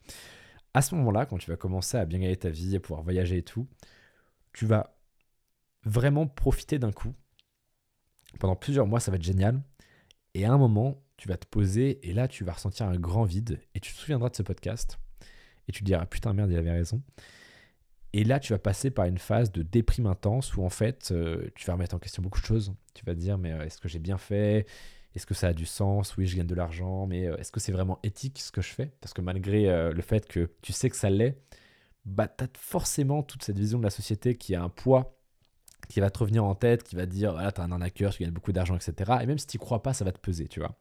À 0.74 0.82
ce 0.82 0.96
moment-là, 0.96 1.28
quand 1.28 1.38
tu 1.38 1.52
vas 1.52 1.58
commencer 1.58 1.98
à 1.98 2.06
bien 2.06 2.20
gagner 2.20 2.36
ta 2.36 2.50
vie, 2.50 2.76
à 2.76 2.80
pouvoir 2.80 3.04
voyager 3.04 3.38
et 3.38 3.44
tout, 3.44 3.68
tu 4.54 4.66
vas 4.66 4.98
vraiment 5.86 6.26
profiter 6.28 6.80
d'un 6.80 6.92
coup 6.92 7.14
pendant 8.40 8.56
plusieurs 8.56 8.88
mois, 8.88 9.00
ça 9.00 9.12
va 9.12 9.18
être 9.18 9.24
génial. 9.24 9.62
Et 10.34 10.46
à 10.46 10.52
un 10.52 10.58
moment, 10.58 11.04
tu 11.18 11.28
vas 11.28 11.38
te 11.38 11.48
poser 11.48 12.08
et 12.08 12.14
là, 12.14 12.28
tu 12.28 12.44
vas 12.44 12.54
ressentir 12.54 12.88
un 12.88 12.98
grand 12.98 13.24
vide 13.24 13.60
et 13.76 13.80
tu 13.80 13.94
te 13.94 13.98
souviendras 13.98 14.30
de 14.30 14.36
ce 14.36 14.44
podcast 14.44 15.00
et 15.68 15.72
tu 15.72 15.82
te 15.82 15.86
diras 15.86 16.06
putain 16.06 16.34
merde, 16.34 16.52
il 16.52 16.58
avait 16.58 16.72
raison. 16.72 17.02
Et 18.14 18.24
là, 18.24 18.40
tu 18.40 18.54
vas 18.54 18.60
passer 18.60 18.92
par 18.92 19.06
une 19.06 19.18
phase 19.18 19.52
de 19.52 19.64
déprime 19.64 20.06
intense 20.06 20.56
où 20.56 20.64
en 20.64 20.70
fait, 20.70 21.10
euh, 21.12 21.50
tu 21.56 21.66
vas 21.66 21.74
remettre 21.74 21.96
en 21.96 22.00
question 22.00 22.22
beaucoup 22.22 22.42
de 22.42 22.46
choses. 22.46 22.74
Tu 22.94 23.04
vas 23.06 23.14
te 23.14 23.20
dire 23.20 23.38
mais 23.38 23.52
euh, 23.52 23.66
est-ce 23.66 23.80
que 23.80 23.88
j'ai 23.88 24.00
bien 24.00 24.18
fait? 24.18 24.68
Est-ce 25.16 25.26
que 25.26 25.34
ça 25.34 25.48
a 25.50 25.54
du 25.54 25.66
sens? 25.66 26.16
Oui, 26.18 26.28
je 26.28 26.38
gagne 26.38 26.48
de 26.48 26.56
l'argent, 26.56 27.08
mais 27.08 27.28
euh, 27.28 27.38
est-ce 27.38 27.52
que 27.52 27.60
c'est 27.60 27.72
vraiment 27.72 28.00
éthique 28.04 28.40
ce 28.40 28.52
que 28.52 28.62
je 28.62 28.70
fais? 28.70 28.92
Parce 29.02 29.14
que 29.14 29.22
malgré 29.22 29.92
le 29.92 30.02
fait 30.02 30.28
que 30.28 30.52
tu 30.62 30.74
sais 30.74 30.90
que 30.90 30.96
ça 30.96 31.10
l'est, 31.10 31.38
bah, 32.06 32.28
tu 32.28 32.44
as 32.44 32.48
forcément 32.58 33.24
toute 33.24 33.44
cette 33.44 33.58
vision 33.58 33.80
de 33.80 33.84
la 33.84 33.90
société 33.90 34.36
qui 34.36 34.56
a 34.56 34.64
un 34.64 34.70
poids 34.70 35.18
qui 35.88 36.00
va 36.00 36.10
te 36.10 36.20
revenir 36.20 36.44
en 36.44 36.56
tête, 36.56 36.84
qui 36.84 36.96
va 36.96 37.06
te 37.06 37.12
dire, 37.12 37.34
voilà, 37.34 37.52
t'as 37.52 37.64
un 37.64 37.72
arnaqueur, 37.72 38.14
tu 38.14 38.24
gagnes 38.24 38.34
beaucoup 38.34 38.52
d'argent, 38.52 38.76
etc. 38.76 39.20
Et 39.22 39.26
même 39.26 39.38
si 39.38 39.48
tu 39.48 39.58
crois 39.58 39.82
pas, 39.82 39.94
ça 39.94 40.06
va 40.06 40.12
te 40.12 40.20
peser, 40.20 40.48
tu 40.48 40.60
vois. 40.60 40.76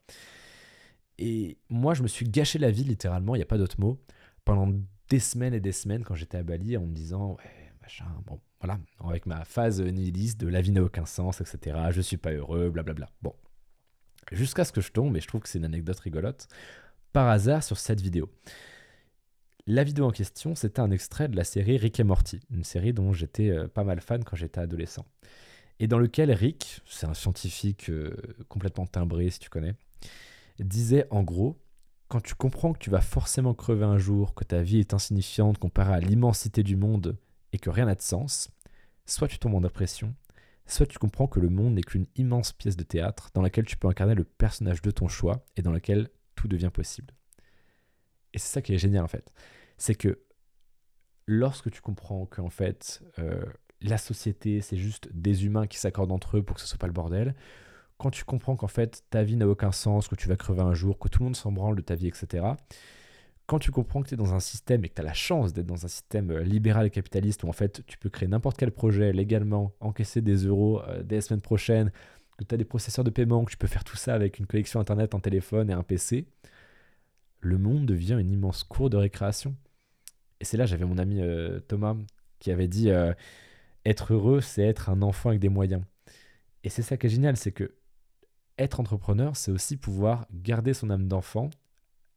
Et 1.18 1.58
moi, 1.68 1.94
je 1.94 2.02
me 2.02 2.08
suis 2.08 2.26
gâché 2.26 2.58
la 2.58 2.70
vie, 2.70 2.84
littéralement, 2.84 3.34
il 3.34 3.38
n'y 3.38 3.42
a 3.42 3.46
pas 3.46 3.58
d'autre 3.58 3.80
mot, 3.80 4.02
pendant 4.44 4.72
des 5.08 5.20
semaines 5.20 5.54
et 5.54 5.60
des 5.60 5.72
semaines 5.72 6.04
quand 6.04 6.14
j'étais 6.14 6.38
à 6.38 6.42
Bali 6.42 6.76
en 6.76 6.86
me 6.86 6.94
disant, 6.94 7.32
ouais, 7.32 7.72
machin, 7.82 8.06
bon, 8.26 8.40
voilà, 8.60 8.78
avec 9.04 9.26
ma 9.26 9.44
phase 9.44 9.80
nihiliste 9.80 10.40
de 10.40 10.48
la 10.48 10.60
vie 10.60 10.72
n'a 10.72 10.82
aucun 10.82 11.04
sens, 11.04 11.40
etc. 11.40 11.78
Je 11.90 12.00
suis 12.00 12.16
pas 12.16 12.32
heureux, 12.32 12.70
blablabla. 12.70 13.10
Bon. 13.20 13.34
Jusqu'à 14.30 14.64
ce 14.64 14.72
que 14.72 14.80
je 14.80 14.92
tombe, 14.92 15.16
et 15.16 15.20
je 15.20 15.26
trouve 15.26 15.42
que 15.42 15.48
c'est 15.48 15.58
une 15.58 15.64
anecdote 15.64 15.98
rigolote, 15.98 16.48
par 17.12 17.28
hasard 17.28 17.62
sur 17.62 17.76
cette 17.76 18.00
vidéo. 18.00 18.30
La 19.68 19.84
vidéo 19.84 20.06
en 20.06 20.10
question, 20.10 20.56
c'était 20.56 20.80
un 20.80 20.90
extrait 20.90 21.28
de 21.28 21.36
la 21.36 21.44
série 21.44 21.76
Rick 21.76 22.00
et 22.00 22.04
Morty, 22.04 22.40
une 22.50 22.64
série 22.64 22.92
dont 22.92 23.12
j'étais 23.12 23.48
euh, 23.48 23.68
pas 23.68 23.84
mal 23.84 24.00
fan 24.00 24.24
quand 24.24 24.34
j'étais 24.34 24.58
adolescent. 24.58 25.06
Et 25.78 25.86
dans 25.86 25.98
lequel 25.98 26.32
Rick, 26.32 26.80
c'est 26.84 27.06
un 27.06 27.14
scientifique 27.14 27.88
euh, 27.88 28.16
complètement 28.48 28.86
timbré 28.86 29.30
si 29.30 29.38
tu 29.38 29.50
connais, 29.50 29.76
disait 30.58 31.06
en 31.10 31.22
gros, 31.22 31.62
quand 32.08 32.20
tu 32.20 32.34
comprends 32.34 32.72
que 32.72 32.80
tu 32.80 32.90
vas 32.90 33.00
forcément 33.00 33.54
crever 33.54 33.84
un 33.84 33.98
jour, 33.98 34.34
que 34.34 34.42
ta 34.42 34.62
vie 34.62 34.80
est 34.80 34.94
insignifiante 34.94 35.58
comparée 35.58 35.94
à 35.94 36.00
l'immensité 36.00 36.64
du 36.64 36.74
monde 36.74 37.16
et 37.52 37.58
que 37.58 37.70
rien 37.70 37.86
n'a 37.86 37.94
de 37.94 38.02
sens, 38.02 38.50
soit 39.06 39.28
tu 39.28 39.38
tombes 39.38 39.54
en 39.54 39.60
dépression, 39.60 40.12
soit 40.66 40.86
tu 40.86 40.98
comprends 40.98 41.28
que 41.28 41.38
le 41.38 41.50
monde 41.50 41.74
n'est 41.74 41.82
qu'une 41.82 42.06
immense 42.16 42.52
pièce 42.52 42.76
de 42.76 42.82
théâtre 42.82 43.30
dans 43.32 43.42
laquelle 43.42 43.66
tu 43.66 43.76
peux 43.76 43.86
incarner 43.86 44.16
le 44.16 44.24
personnage 44.24 44.82
de 44.82 44.90
ton 44.90 45.06
choix 45.06 45.44
et 45.56 45.62
dans 45.62 45.72
laquelle 45.72 46.10
tout 46.34 46.48
devient 46.48 46.70
possible. 46.74 47.14
Et 48.34 48.38
c'est 48.38 48.48
ça 48.52 48.62
qui 48.62 48.74
est 48.74 48.78
génial 48.78 49.04
en 49.04 49.08
fait. 49.08 49.32
C'est 49.78 49.94
que 49.94 50.20
lorsque 51.26 51.70
tu 51.70 51.80
comprends 51.80 52.26
qu'en 52.26 52.50
fait, 52.50 53.02
euh, 53.18 53.44
la 53.80 53.98
société, 53.98 54.60
c'est 54.60 54.76
juste 54.76 55.08
des 55.12 55.44
humains 55.44 55.66
qui 55.66 55.78
s'accordent 55.78 56.12
entre 56.12 56.38
eux 56.38 56.42
pour 56.42 56.56
que 56.56 56.62
ce 56.62 56.68
soit 56.68 56.78
pas 56.78 56.86
le 56.86 56.92
bordel, 56.92 57.34
quand 57.98 58.10
tu 58.10 58.24
comprends 58.24 58.56
qu'en 58.56 58.68
fait, 58.68 59.04
ta 59.10 59.22
vie 59.22 59.36
n'a 59.36 59.46
aucun 59.46 59.72
sens, 59.72 60.08
que 60.08 60.16
tu 60.16 60.28
vas 60.28 60.36
crever 60.36 60.62
un 60.62 60.74
jour, 60.74 60.98
que 60.98 61.08
tout 61.08 61.20
le 61.20 61.26
monde 61.26 61.36
s'en 61.36 61.52
branle 61.52 61.76
de 61.76 61.82
ta 61.82 61.94
vie, 61.94 62.08
etc., 62.08 62.44
quand 63.46 63.58
tu 63.58 63.70
comprends 63.70 64.02
que 64.02 64.08
tu 64.08 64.14
es 64.14 64.16
dans 64.16 64.34
un 64.34 64.40
système 64.40 64.84
et 64.84 64.88
que 64.88 64.94
tu 64.94 65.02
as 65.02 65.04
la 65.04 65.12
chance 65.12 65.52
d'être 65.52 65.66
dans 65.66 65.84
un 65.84 65.88
système 65.88 66.30
euh, 66.30 66.42
libéral 66.42 66.86
et 66.86 66.90
capitaliste 66.90 67.42
où 67.42 67.48
en 67.48 67.52
fait 67.52 67.84
tu 67.86 67.98
peux 67.98 68.08
créer 68.08 68.28
n'importe 68.28 68.56
quel 68.56 68.70
projet 68.70 69.12
légalement, 69.12 69.72
encaisser 69.80 70.20
des 70.22 70.46
euros 70.46 70.80
euh, 70.82 71.02
dès 71.02 71.16
la 71.16 71.20
semaine 71.20 71.40
prochaine, 71.40 71.92
que 72.38 72.44
tu 72.44 72.54
as 72.54 72.58
des 72.58 72.64
processeurs 72.64 73.04
de 73.04 73.10
paiement, 73.10 73.44
que 73.44 73.50
tu 73.50 73.56
peux 73.56 73.66
faire 73.66 73.84
tout 73.84 73.96
ça 73.96 74.14
avec 74.14 74.38
une 74.38 74.46
connexion 74.46 74.80
internet, 74.80 75.14
un 75.14 75.20
téléphone 75.20 75.70
et 75.70 75.72
un 75.72 75.82
PC, 75.82 76.26
le 77.42 77.58
monde 77.58 77.86
devient 77.86 78.16
une 78.18 78.30
immense 78.30 78.64
cour 78.64 78.88
de 78.88 78.96
récréation. 78.96 79.54
Et 80.40 80.44
c'est 80.44 80.56
là, 80.56 80.64
j'avais 80.64 80.84
mon 80.84 80.98
ami 80.98 81.20
euh, 81.20 81.60
Thomas 81.60 81.96
qui 82.38 82.50
avait 82.50 82.68
dit 82.68 82.90
euh, 82.90 83.12
être 83.84 84.14
heureux, 84.14 84.40
c'est 84.40 84.62
être 84.62 84.88
un 84.88 85.02
enfant 85.02 85.28
avec 85.30 85.40
des 85.40 85.48
moyens. 85.48 85.82
Et 86.64 86.68
c'est 86.68 86.82
ça 86.82 86.96
qui 86.96 87.06
est 87.06 87.10
génial, 87.10 87.36
c'est 87.36 87.52
que 87.52 87.74
être 88.58 88.80
entrepreneur, 88.80 89.36
c'est 89.36 89.50
aussi 89.50 89.76
pouvoir 89.76 90.26
garder 90.32 90.72
son 90.74 90.90
âme 90.90 91.08
d'enfant 91.08 91.50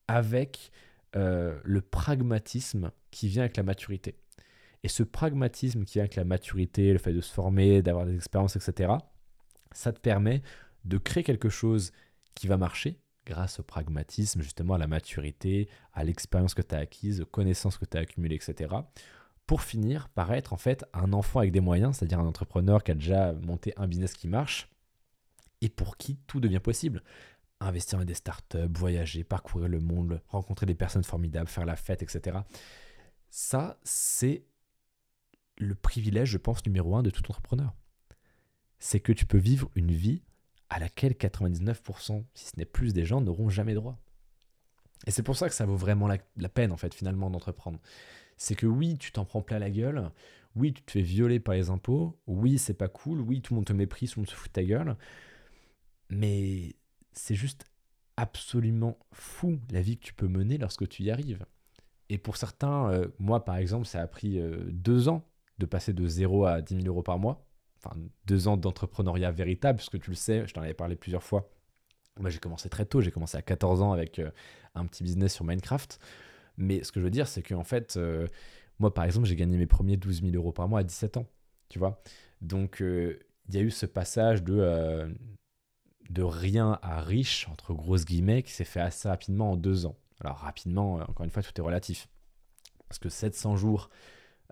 avec 0.07 0.71
euh, 1.15 1.59
le 1.63 1.81
pragmatisme 1.81 2.91
qui 3.09 3.27
vient 3.27 3.43
avec 3.43 3.57
la 3.57 3.63
maturité. 3.63 4.15
Et 4.83 4.87
ce 4.87 5.01
pragmatisme 5.01 5.83
qui 5.83 5.93
vient 5.93 6.03
avec 6.03 6.15
la 6.15 6.25
maturité, 6.25 6.93
le 6.93 6.99
fait 6.99 7.13
de 7.13 7.21
se 7.21 7.33
former, 7.33 7.81
d'avoir 7.81 8.05
des 8.05 8.15
expériences, 8.15 8.55
etc., 8.55 8.93
ça 9.71 9.91
te 9.91 9.99
permet 9.99 10.43
de 10.83 10.99
créer 10.99 11.23
quelque 11.23 11.49
chose 11.49 11.91
qui 12.35 12.47
va 12.47 12.57
marcher, 12.57 12.99
grâce 13.25 13.59
au 13.59 13.63
pragmatisme, 13.63 14.41
justement 14.41 14.75
à 14.75 14.77
la 14.77 14.87
maturité, 14.87 15.69
à 15.93 16.03
l'expérience 16.03 16.53
que 16.53 16.61
tu 16.61 16.75
as 16.75 16.79
acquise, 16.79 17.21
aux 17.21 17.25
connaissances 17.25 17.77
que 17.77 17.85
tu 17.85 17.97
as 17.97 18.01
accumulées, 18.01 18.35
etc., 18.35 18.73
pour 19.45 19.61
finir 19.61 20.09
par 20.09 20.33
être 20.33 20.53
en 20.53 20.57
fait 20.57 20.85
un 20.93 21.13
enfant 21.13 21.39
avec 21.39 21.51
des 21.51 21.59
moyens, 21.59 21.97
c'est-à-dire 21.97 22.19
un 22.19 22.25
entrepreneur 22.25 22.83
qui 22.83 22.91
a 22.91 22.95
déjà 22.95 23.33
monté 23.33 23.73
un 23.77 23.87
business 23.87 24.13
qui 24.13 24.27
marche 24.27 24.69
et 25.61 25.69
pour 25.69 25.97
qui 25.97 26.17
tout 26.27 26.39
devient 26.39 26.59
possible. 26.59 27.03
Investir 27.59 27.99
dans 27.99 28.05
des 28.05 28.15
startups, 28.15 28.57
voyager, 28.73 29.23
parcourir 29.23 29.69
le 29.69 29.79
monde, 29.79 30.21
rencontrer 30.27 30.65
des 30.65 30.75
personnes 30.75 31.03
formidables, 31.03 31.47
faire 31.47 31.65
la 31.65 31.75
fête, 31.75 32.01
etc. 32.01 32.39
Ça, 33.29 33.79
c'est 33.83 34.45
le 35.57 35.75
privilège, 35.75 36.29
je 36.29 36.37
pense, 36.37 36.65
numéro 36.65 36.95
un 36.95 37.03
de 37.03 37.09
tout 37.09 37.23
entrepreneur. 37.29 37.73
C'est 38.79 38.99
que 38.99 39.13
tu 39.13 39.25
peux 39.25 39.37
vivre 39.37 39.69
une 39.75 39.91
vie 39.91 40.23
à 40.69 40.79
laquelle 40.79 41.13
99%, 41.13 42.23
si 42.33 42.45
ce 42.45 42.51
n'est 42.57 42.65
plus 42.65 42.93
des 42.93 43.05
gens, 43.05 43.21
n'auront 43.21 43.49
jamais 43.49 43.73
droit. 43.73 43.97
Et 45.07 45.11
c'est 45.11 45.23
pour 45.23 45.35
ça 45.35 45.47
que 45.47 45.55
ça 45.55 45.65
vaut 45.65 45.75
vraiment 45.75 46.07
la, 46.07 46.49
peine, 46.49 46.71
en 46.71 46.77
fait, 46.77 46.93
finalement, 46.93 47.29
d'entreprendre. 47.29 47.79
C'est 48.37 48.55
que 48.55 48.65
oui, 48.65 48.97
tu 48.97 49.11
t'en 49.11 49.25
prends 49.25 49.41
plein 49.41 49.59
la 49.59 49.69
gueule, 49.69 50.09
oui, 50.55 50.73
tu 50.73 50.81
te 50.81 50.91
fais 50.91 51.01
violer 51.01 51.39
par 51.39 51.55
les 51.55 51.69
impôts, 51.69 52.17
oui, 52.27 52.57
c'est 52.57 52.73
pas 52.73 52.87
cool, 52.87 53.21
oui, 53.21 53.41
tout 53.41 53.53
le 53.53 53.57
monde 53.57 53.65
te 53.65 53.73
méprise, 53.73 54.11
tout 54.11 54.19
le 54.19 54.21
monde 54.21 54.29
se 54.29 54.35
fout 54.35 54.49
de 54.49 54.53
ta 54.53 54.63
gueule, 54.63 54.97
mais 56.09 56.75
c'est 57.13 57.35
juste 57.35 57.65
absolument 58.17 58.97
fou 59.11 59.59
la 59.71 59.81
vie 59.81 59.97
que 59.97 60.05
tu 60.05 60.13
peux 60.13 60.27
mener 60.27 60.57
lorsque 60.57 60.87
tu 60.87 61.03
y 61.03 61.11
arrives. 61.11 61.45
Et 62.09 62.17
pour 62.17 62.37
certains, 62.37 62.89
euh, 62.91 63.07
moi 63.19 63.43
par 63.43 63.57
exemple, 63.57 63.85
ça 63.85 64.01
a 64.01 64.07
pris 64.07 64.39
euh, 64.39 64.63
deux 64.69 65.09
ans 65.09 65.23
de 65.57 65.65
passer 65.65 65.93
de 65.93 66.07
0 66.07 66.45
à 66.45 66.61
10 66.61 66.75
000 66.75 66.87
euros 66.87 67.03
par 67.03 67.19
mois. 67.19 67.45
Enfin, 67.85 67.99
deux 68.25 68.47
ans 68.47 68.57
d'entrepreneuriat 68.57 69.31
véritable, 69.31 69.77
puisque 69.77 69.99
tu 69.99 70.09
le 70.09 70.15
sais, 70.15 70.47
je 70.47 70.53
t'en 70.53 70.61
avais 70.61 70.73
parlé 70.73 70.95
plusieurs 70.95 71.23
fois. 71.23 71.49
Moi, 72.19 72.29
j'ai 72.29 72.39
commencé 72.39 72.69
très 72.69 72.85
tôt, 72.85 73.01
j'ai 73.01 73.11
commencé 73.11 73.37
à 73.37 73.41
14 73.41 73.81
ans 73.81 73.91
avec 73.91 74.19
euh, 74.19 74.31
un 74.73 74.85
petit 74.85 75.03
business 75.03 75.33
sur 75.33 75.45
Minecraft. 75.45 75.99
Mais 76.57 76.83
ce 76.83 76.91
que 76.91 76.99
je 76.99 77.05
veux 77.05 77.11
dire, 77.11 77.27
c'est 77.27 77.43
qu'en 77.43 77.65
fait, 77.65 77.99
moi 78.79 78.93
par 78.93 79.03
exemple, 79.03 79.27
j'ai 79.27 79.35
gagné 79.35 79.57
mes 79.57 79.65
premiers 79.65 79.97
12 79.97 80.21
000 80.21 80.35
euros 80.35 80.53
par 80.53 80.69
mois 80.69 80.79
à 80.79 80.83
17 80.83 81.17
ans. 81.17 81.27
Tu 81.67 81.79
vois 81.79 82.01
Donc, 82.39 82.77
il 82.79 83.53
y 83.53 83.57
a 83.57 83.61
eu 83.61 83.71
ce 83.71 83.85
passage 83.85 84.41
de 84.41 86.23
rien 86.23 86.79
à 86.81 87.01
riche, 87.01 87.47
entre 87.49 87.73
grosses 87.73 88.05
guillemets, 88.05 88.41
qui 88.41 88.53
s'est 88.53 88.63
fait 88.63 88.79
assez 88.79 89.09
rapidement 89.09 89.51
en 89.51 89.55
deux 89.57 89.85
ans. 89.85 89.97
Alors 90.21 90.37
rapidement, 90.37 90.99
euh, 90.99 91.03
encore 91.07 91.23
une 91.23 91.29
fois, 91.29 91.43
tout 91.43 91.51
est 91.55 91.63
relatif. 91.63 92.07
Parce 92.87 92.99
que 92.99 93.09
700 93.09 93.57
jours 93.57 93.89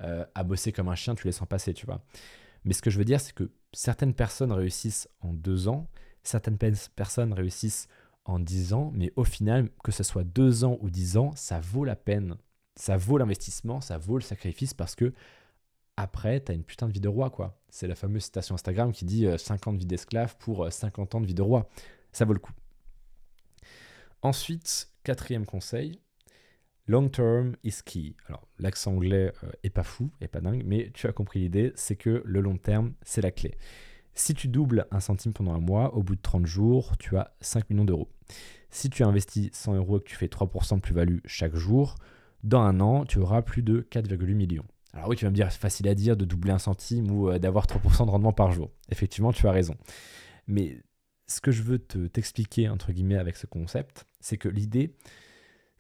euh, 0.02 0.26
à 0.36 0.44
bosser 0.44 0.72
comme 0.72 0.90
un 0.90 0.96
chien, 0.96 1.16
tu 1.16 1.28
les 1.28 1.32
sens 1.32 1.48
passer, 1.48 1.74
tu 1.74 1.86
vois. 1.86 2.04
Mais 2.66 2.74
ce 2.74 2.82
que 2.82 2.90
je 2.90 2.98
veux 2.98 3.06
dire, 3.06 3.20
c'est 3.20 3.34
que 3.34 3.52
certaines 3.74 4.14
personnes 4.14 4.52
réussissent 4.52 5.10
en 5.22 5.34
deux 5.34 5.68
ans, 5.68 5.88
certaines 6.24 6.58
personnes 6.58 7.34
réussissent 7.34 7.88
en 8.26 8.40
dix 8.40 8.74
ans, 8.74 8.92
mais 8.94 9.12
au 9.16 9.24
final, 9.24 9.70
que 9.84 9.92
ce 9.92 10.04
soit 10.04 10.24
deux 10.24 10.64
ans 10.64 10.78
ou 10.82 10.90
dix 10.90 11.18
ans, 11.18 11.32
ça 11.36 11.60
vaut 11.60 11.84
la 11.84 11.96
peine. 11.96 12.38
Ça 12.76 12.98
vaut 12.98 13.18
l'investissement, 13.18 13.82
ça 13.82 13.98
vaut 13.98 14.18
le 14.18 14.24
sacrifice 14.24 14.74
parce 14.74 14.96
que 14.96 15.14
après, 15.96 16.40
t'as 16.40 16.54
une 16.54 16.64
putain 16.64 16.88
de 16.88 16.94
vie 16.94 17.02
de 17.02 17.08
roi, 17.08 17.30
quoi. 17.30 17.60
C'est 17.70 17.88
la 17.88 17.96
fameuse 17.96 18.24
citation 18.24 18.56
Instagram 18.56 18.92
qui 18.92 19.06
dit 19.06 19.28
50 19.38 19.76
euh, 19.76 19.78
vies 19.78 19.86
d'esclave 19.86 20.36
pour 20.38 20.72
50 20.72 21.14
euh, 21.14 21.18
ans 21.18 21.22
de 21.22 21.28
vie 21.28 21.36
de 21.36 21.42
roi. 21.42 21.70
Ça 22.12 22.26
vaut 22.26 22.34
le 22.34 22.40
coup. 22.40 22.54
Ensuite, 24.24 24.90
quatrième 25.04 25.46
conseil, 25.46 26.00
long 26.88 27.10
term 27.10 27.56
is 27.64 27.78
key. 27.86 28.16
Alors, 28.28 28.48
l'accent 28.60 28.94
anglais 28.94 29.32
euh, 29.44 29.52
est 29.64 29.70
pas 29.70 29.84
fou, 29.84 30.12
est 30.22 30.28
pas 30.28 30.42
dingue, 30.42 30.64
mais 30.66 30.92
tu 30.94 31.08
as 31.08 31.12
compris 31.12 31.40
l'idée, 31.40 31.72
c'est 31.76 31.96
que 31.96 32.22
le 32.26 32.42
long 32.42 32.58
terme, 32.58 32.94
c'est 33.04 33.22
la 33.22 33.32
clé. 33.32 33.56
Si 34.16 34.34
tu 34.34 34.48
doubles 34.48 34.86
un 34.92 35.00
centime 35.00 35.34
pendant 35.34 35.54
un 35.54 35.60
mois, 35.60 35.96
au 35.96 36.04
bout 36.04 36.16
de 36.16 36.22
30 36.22 36.46
jours, 36.46 36.98
tu 36.98 37.18
as 37.18 37.36
5 37.42 37.70
millions 37.70 37.86
d'euros. 37.86 38.10
Si 38.70 38.90
tu 38.90 39.04
investis 39.04 39.50
100 39.54 39.76
euros 39.76 39.98
et 39.98 40.04
que 40.04 40.10
tu 40.10 40.16
fais 40.16 40.28
3% 40.28 40.76
de 40.76 40.82
plus-value 40.82 41.20
chaque 41.26 41.56
jour, 41.56 41.96
dans 42.44 42.62
un 42.62 42.80
an, 42.80 43.06
tu 43.06 43.20
auras 43.20 43.42
plus 43.42 43.64
de 43.64 43.88
4,8 43.92 44.34
millions. 44.36 44.66
Alors 44.94 45.10
oui, 45.10 45.16
tu 45.16 45.26
vas 45.26 45.32
me 45.32 45.36
dire, 45.36 45.52
c'est 45.52 45.60
facile 45.60 45.88
à 45.88 45.96
dire 45.96 46.16
de 46.16 46.26
doubler 46.26 46.52
un 46.52 46.60
centime 46.60 47.10
ou 47.10 47.30
euh, 47.30 47.40
d'avoir 47.40 47.66
3% 47.66 48.06
de 48.06 48.12
rendement 48.12 48.34
par 48.34 48.52
jour. 48.52 48.70
Effectivement, 48.90 49.34
tu 49.34 49.48
as 49.48 49.52
raison. 49.52 49.76
Mais 50.48 50.78
ce 51.26 51.42
que 51.42 51.52
je 51.52 51.64
veux 51.64 51.80
te, 51.80 52.06
t'expliquer, 52.08 52.70
entre 52.70 52.92
guillemets, 52.92 53.18
avec 53.18 53.36
ce 53.38 53.48
concept, 53.48 54.06
c'est 54.20 54.38
que 54.38 54.50
l'idée, 54.50 54.94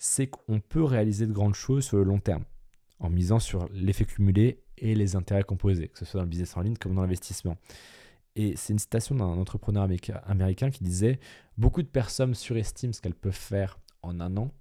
c'est 0.05 0.27
qu'on 0.27 0.59
peut 0.59 0.83
réaliser 0.83 1.25
de 1.27 1.31
grandes 1.31 1.55
choses 1.55 1.85
sur 1.85 1.95
le 1.95 2.03
long 2.03 2.19
terme, 2.19 2.43
en 2.99 3.09
misant 3.09 3.39
sur 3.39 3.69
l'effet 3.71 4.03
cumulé 4.03 4.61
et 4.77 4.95
les 4.95 5.15
intérêts 5.15 5.45
composés, 5.45 5.87
que 5.87 5.97
ce 5.97 6.03
soit 6.03 6.17
dans 6.17 6.25
le 6.25 6.29
business 6.29 6.57
en 6.57 6.61
ligne 6.61 6.75
comme 6.75 6.93
dans 6.93 7.03
l'investissement. 7.03 7.55
Et 8.35 8.57
c'est 8.57 8.73
une 8.73 8.79
citation 8.79 9.15
d'un 9.15 9.23
entrepreneur 9.23 9.87
américain 10.25 10.71
qui 10.71 10.83
disait 10.83 11.21
Beaucoup 11.57 11.81
de 11.81 11.87
personnes 11.87 12.35
surestiment 12.35 12.91
ce 12.91 12.99
qu'elles 12.99 13.15
peuvent 13.15 13.31
faire 13.31 13.79
en 14.01 14.19
un 14.19 14.35
an, 14.35 14.51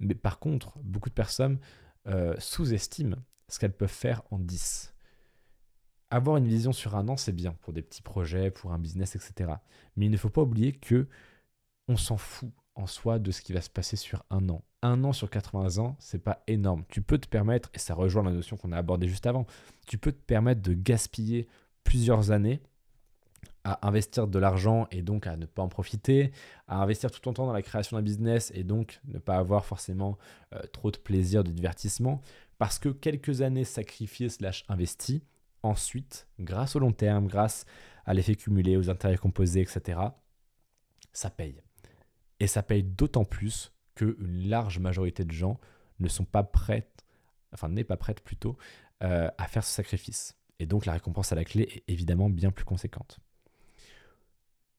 mais 0.00 0.16
par 0.16 0.40
contre, 0.40 0.76
beaucoup 0.82 1.08
de 1.08 1.14
personnes 1.14 1.60
euh, 2.08 2.34
sous-estiment 2.40 3.16
ce 3.46 3.60
qu'elles 3.60 3.76
peuvent 3.76 3.88
faire 3.88 4.22
en 4.32 4.40
10. 4.40 4.92
Avoir 6.10 6.36
une 6.36 6.48
vision 6.48 6.72
sur 6.72 6.96
un 6.96 7.06
an, 7.06 7.16
c'est 7.16 7.32
bien 7.32 7.52
pour 7.60 7.72
des 7.72 7.82
petits 7.82 8.02
projets, 8.02 8.50
pour 8.50 8.72
un 8.72 8.78
business, 8.80 9.14
etc. 9.14 9.52
Mais 9.94 10.06
il 10.06 10.10
ne 10.10 10.16
faut 10.16 10.30
pas 10.30 10.42
oublier 10.42 10.72
que 10.72 11.06
on 11.86 11.96
s'en 11.96 12.16
fout 12.16 12.50
en 12.78 12.86
soi 12.86 13.18
de 13.18 13.30
ce 13.32 13.42
qui 13.42 13.52
va 13.52 13.60
se 13.60 13.68
passer 13.68 13.96
sur 13.96 14.24
un 14.30 14.48
an. 14.48 14.62
Un 14.82 15.02
an 15.04 15.12
sur 15.12 15.28
80 15.28 15.78
ans, 15.78 15.96
c'est 15.98 16.22
pas 16.22 16.42
énorme. 16.46 16.84
Tu 16.88 17.02
peux 17.02 17.18
te 17.18 17.28
permettre, 17.28 17.70
et 17.74 17.78
ça 17.78 17.94
rejoint 17.94 18.22
la 18.22 18.30
notion 18.30 18.56
qu'on 18.56 18.72
a 18.72 18.78
abordée 18.78 19.08
juste 19.08 19.26
avant, 19.26 19.46
tu 19.86 19.98
peux 19.98 20.12
te 20.12 20.22
permettre 20.24 20.62
de 20.62 20.72
gaspiller 20.72 21.48
plusieurs 21.82 22.30
années 22.30 22.62
à 23.64 23.86
investir 23.86 24.28
de 24.28 24.38
l'argent 24.38 24.86
et 24.92 25.02
donc 25.02 25.26
à 25.26 25.36
ne 25.36 25.44
pas 25.44 25.62
en 25.62 25.68
profiter, 25.68 26.30
à 26.68 26.80
investir 26.80 27.10
tout 27.10 27.20
ton 27.20 27.32
temps 27.32 27.46
dans 27.46 27.52
la 27.52 27.62
création 27.62 27.96
d'un 27.96 28.02
business 28.02 28.52
et 28.54 28.62
donc 28.62 29.00
ne 29.06 29.18
pas 29.18 29.36
avoir 29.36 29.64
forcément 29.64 30.16
euh, 30.54 30.60
trop 30.72 30.92
de 30.92 30.98
plaisir, 30.98 31.42
de 31.42 31.50
divertissement, 31.50 32.22
parce 32.58 32.78
que 32.78 32.88
quelques 32.88 33.42
années 33.42 33.64
sacrifiées 33.64 34.28
slash 34.28 34.64
investies, 34.68 35.24
ensuite, 35.64 36.28
grâce 36.38 36.76
au 36.76 36.78
long 36.78 36.92
terme, 36.92 37.26
grâce 37.26 37.66
à 38.06 38.14
l'effet 38.14 38.36
cumulé, 38.36 38.76
aux 38.76 38.88
intérêts 38.88 39.18
composés, 39.18 39.60
etc., 39.62 40.00
ça 41.12 41.30
paye. 41.30 41.60
Et 42.40 42.46
ça 42.46 42.62
paye 42.62 42.82
d'autant 42.82 43.24
plus 43.24 43.72
qu'une 43.94 44.48
large 44.48 44.78
majorité 44.78 45.24
de 45.24 45.32
gens 45.32 45.58
ne 45.98 46.08
sont 46.08 46.24
pas 46.24 46.44
prêtes, 46.44 47.04
enfin 47.52 47.68
n'est 47.68 47.84
pas 47.84 47.96
prête 47.96 48.20
plutôt, 48.20 48.56
euh, 49.02 49.28
à 49.38 49.46
faire 49.46 49.64
ce 49.64 49.72
sacrifice. 49.72 50.36
Et 50.58 50.66
donc 50.66 50.86
la 50.86 50.92
récompense 50.92 51.32
à 51.32 51.34
la 51.34 51.44
clé 51.44 51.62
est 51.62 51.92
évidemment 51.92 52.30
bien 52.30 52.50
plus 52.50 52.64
conséquente. 52.64 53.18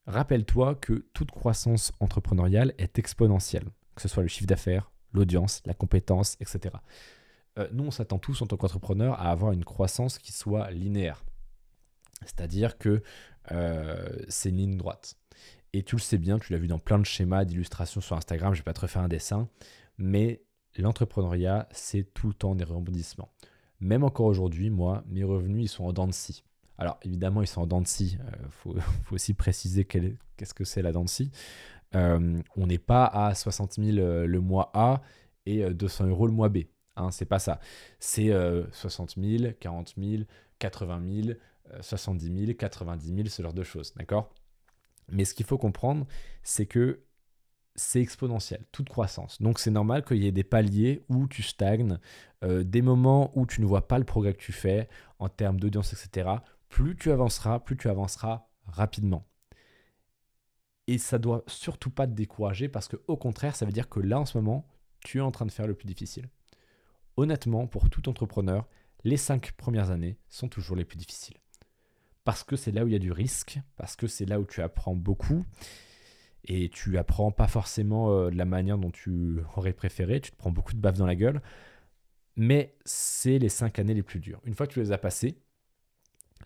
Rappelle-toi 0.07 0.75
que 0.75 1.05
toute 1.13 1.31
croissance 1.31 1.91
entrepreneuriale 1.99 2.73
est 2.77 2.97
exponentielle, 2.97 3.69
que 3.95 4.01
ce 4.01 4.07
soit 4.07 4.23
le 4.23 4.29
chiffre 4.29 4.47
d'affaires, 4.47 4.91
l'audience, 5.13 5.61
la 5.65 5.73
compétence, 5.73 6.35
etc. 6.39 6.75
Euh, 7.57 7.67
nous, 7.71 7.85
on 7.85 7.91
s'attend 7.91 8.17
tous 8.17 8.41
en 8.41 8.47
tant 8.47 8.57
qu'entrepreneur 8.57 9.13
à 9.19 9.29
avoir 9.29 9.51
une 9.51 9.65
croissance 9.65 10.17
qui 10.17 10.31
soit 10.31 10.71
linéaire. 10.71 11.23
C'est-à-dire 12.25 12.77
que 12.77 13.03
euh, 13.51 14.09
c'est 14.27 14.49
une 14.49 14.57
ligne 14.57 14.77
droite. 14.77 15.15
Et 15.73 15.83
tu 15.83 15.95
le 15.95 16.01
sais 16.01 16.17
bien, 16.17 16.39
tu 16.39 16.51
l'as 16.51 16.59
vu 16.59 16.67
dans 16.67 16.79
plein 16.79 16.99
de 16.99 17.05
schémas 17.05 17.45
d'illustrations 17.45 18.01
sur 18.01 18.15
Instagram, 18.15 18.53
je 18.53 18.59
vais 18.59 18.63
pas 18.63 18.73
te 18.73 18.81
refaire 18.81 19.03
un 19.03 19.07
dessin, 19.07 19.47
mais 19.97 20.41
l'entrepreneuriat, 20.77 21.67
c'est 21.71 22.13
tout 22.13 22.27
le 22.27 22.33
temps 22.33 22.55
des 22.55 22.63
rebondissements. 22.63 23.29
Même 23.79 24.03
encore 24.03 24.25
aujourd'hui, 24.25 24.69
moi, 24.69 25.03
mes 25.07 25.23
revenus, 25.23 25.65
ils 25.65 25.67
sont 25.67 25.85
en 25.85 25.93
dents 25.93 26.07
de 26.07 26.13
scie. 26.13 26.43
Alors 26.77 26.97
évidemment, 27.03 27.41
ils 27.41 27.47
sont 27.47 27.61
en 27.61 27.67
dents 27.67 27.81
de 27.81 27.87
scie. 27.87 28.17
Il 28.17 28.75
euh, 28.77 28.79
faut, 29.03 29.15
aussi 29.15 29.33
préciser 29.33 29.85
qu'est-ce 29.85 30.53
que 30.53 30.63
c'est 30.63 30.81
la 30.81 30.91
dents 30.91 31.03
de 31.03 31.09
scie. 31.09 31.31
on 31.93 32.41
n'est 32.67 32.77
pas 32.77 33.05
à 33.05 33.35
60 33.35 33.73
000 33.73 34.25
le 34.25 34.39
mois 34.39 34.71
A 34.73 35.01
et 35.45 35.69
200 35.69 36.07
euros 36.07 36.27
le 36.27 36.33
mois 36.33 36.49
B. 36.49 36.59
Hein, 36.95 37.11
c'est 37.11 37.25
pas 37.25 37.39
ça. 37.39 37.59
C'est 37.99 38.31
60 38.71 39.15
000, 39.17 39.53
40 39.59 39.93
000, 39.97 40.23
80 40.59 41.01
000, 41.23 41.37
70 41.81 42.45
000, 42.45 42.53
90 42.57 43.15
000, 43.15 43.27
ce 43.27 43.41
genre 43.43 43.53
de 43.53 43.63
choses, 43.63 43.93
d'accord? 43.95 44.33
Mais 45.11 45.25
ce 45.25 45.33
qu'il 45.33 45.45
faut 45.45 45.57
comprendre, 45.57 46.05
c'est 46.43 46.65
que 46.65 47.03
c'est 47.75 48.01
exponentiel, 48.01 48.65
toute 48.71 48.89
croissance. 48.89 49.41
Donc 49.41 49.59
c'est 49.59 49.71
normal 49.71 50.03
qu'il 50.03 50.17
y 50.17 50.27
ait 50.27 50.31
des 50.31 50.43
paliers 50.43 51.05
où 51.07 51.27
tu 51.27 51.43
stagnes, 51.43 51.97
euh, 52.43 52.63
des 52.63 52.81
moments 52.81 53.31
où 53.37 53.45
tu 53.45 53.61
ne 53.61 53.65
vois 53.65 53.87
pas 53.87 53.99
le 53.99 54.03
progrès 54.05 54.33
que 54.33 54.41
tu 54.41 54.51
fais 54.51 54.89
en 55.19 55.29
termes 55.29 55.59
d'audience, 55.59 55.93
etc. 55.93 56.29
Plus 56.67 56.95
tu 56.95 57.11
avanceras, 57.11 57.59
plus 57.59 57.77
tu 57.77 57.89
avanceras 57.89 58.47
rapidement. 58.65 59.25
Et 60.87 60.97
ça 60.97 61.19
doit 61.19 61.43
surtout 61.47 61.91
pas 61.91 62.07
te 62.07 62.13
décourager 62.13 62.67
parce 62.67 62.87
que 62.87 62.97
au 63.07 63.15
contraire, 63.15 63.55
ça 63.55 63.65
veut 63.65 63.71
dire 63.71 63.89
que 63.89 63.99
là 63.99 64.19
en 64.19 64.25
ce 64.25 64.37
moment, 64.37 64.67
tu 65.01 65.19
es 65.19 65.21
en 65.21 65.31
train 65.31 65.45
de 65.45 65.51
faire 65.51 65.67
le 65.67 65.75
plus 65.75 65.85
difficile 65.85 66.29
honnêtement, 67.19 67.67
pour 67.67 67.89
tout 67.89 68.07
entrepreneur, 68.09 68.67
les 69.03 69.17
cinq 69.17 69.51
premières 69.53 69.91
années 69.91 70.17
sont 70.29 70.47
toujours 70.47 70.75
les 70.75 70.85
plus 70.85 70.97
difficiles. 70.97 71.37
Parce 72.29 72.43
que 72.43 72.55
c'est 72.55 72.71
là 72.71 72.83
où 72.83 72.87
il 72.87 72.93
y 72.93 72.95
a 72.95 72.99
du 72.99 73.11
risque, 73.11 73.59
parce 73.75 73.95
que 73.95 74.05
c'est 74.05 74.27
là 74.27 74.39
où 74.39 74.45
tu 74.45 74.61
apprends 74.61 74.93
beaucoup, 74.93 75.43
et 76.43 76.69
tu 76.69 76.99
apprends 76.99 77.31
pas 77.31 77.47
forcément 77.47 78.11
euh, 78.11 78.29
de 78.29 78.35
la 78.35 78.45
manière 78.45 78.77
dont 78.77 78.91
tu 78.91 79.39
aurais 79.57 79.73
préféré, 79.73 80.21
tu 80.21 80.29
te 80.29 80.37
prends 80.37 80.51
beaucoup 80.51 80.73
de 80.73 80.79
baffes 80.79 80.99
dans 80.99 81.07
la 81.07 81.15
gueule, 81.15 81.41
mais 82.35 82.77
c'est 82.85 83.39
les 83.39 83.49
cinq 83.49 83.79
années 83.79 83.95
les 83.95 84.03
plus 84.03 84.19
dures. 84.19 84.39
Une 84.45 84.53
fois 84.53 84.67
que 84.67 84.73
tu 84.73 84.79
les 84.79 84.91
as 84.91 84.99
passées, 84.99 85.41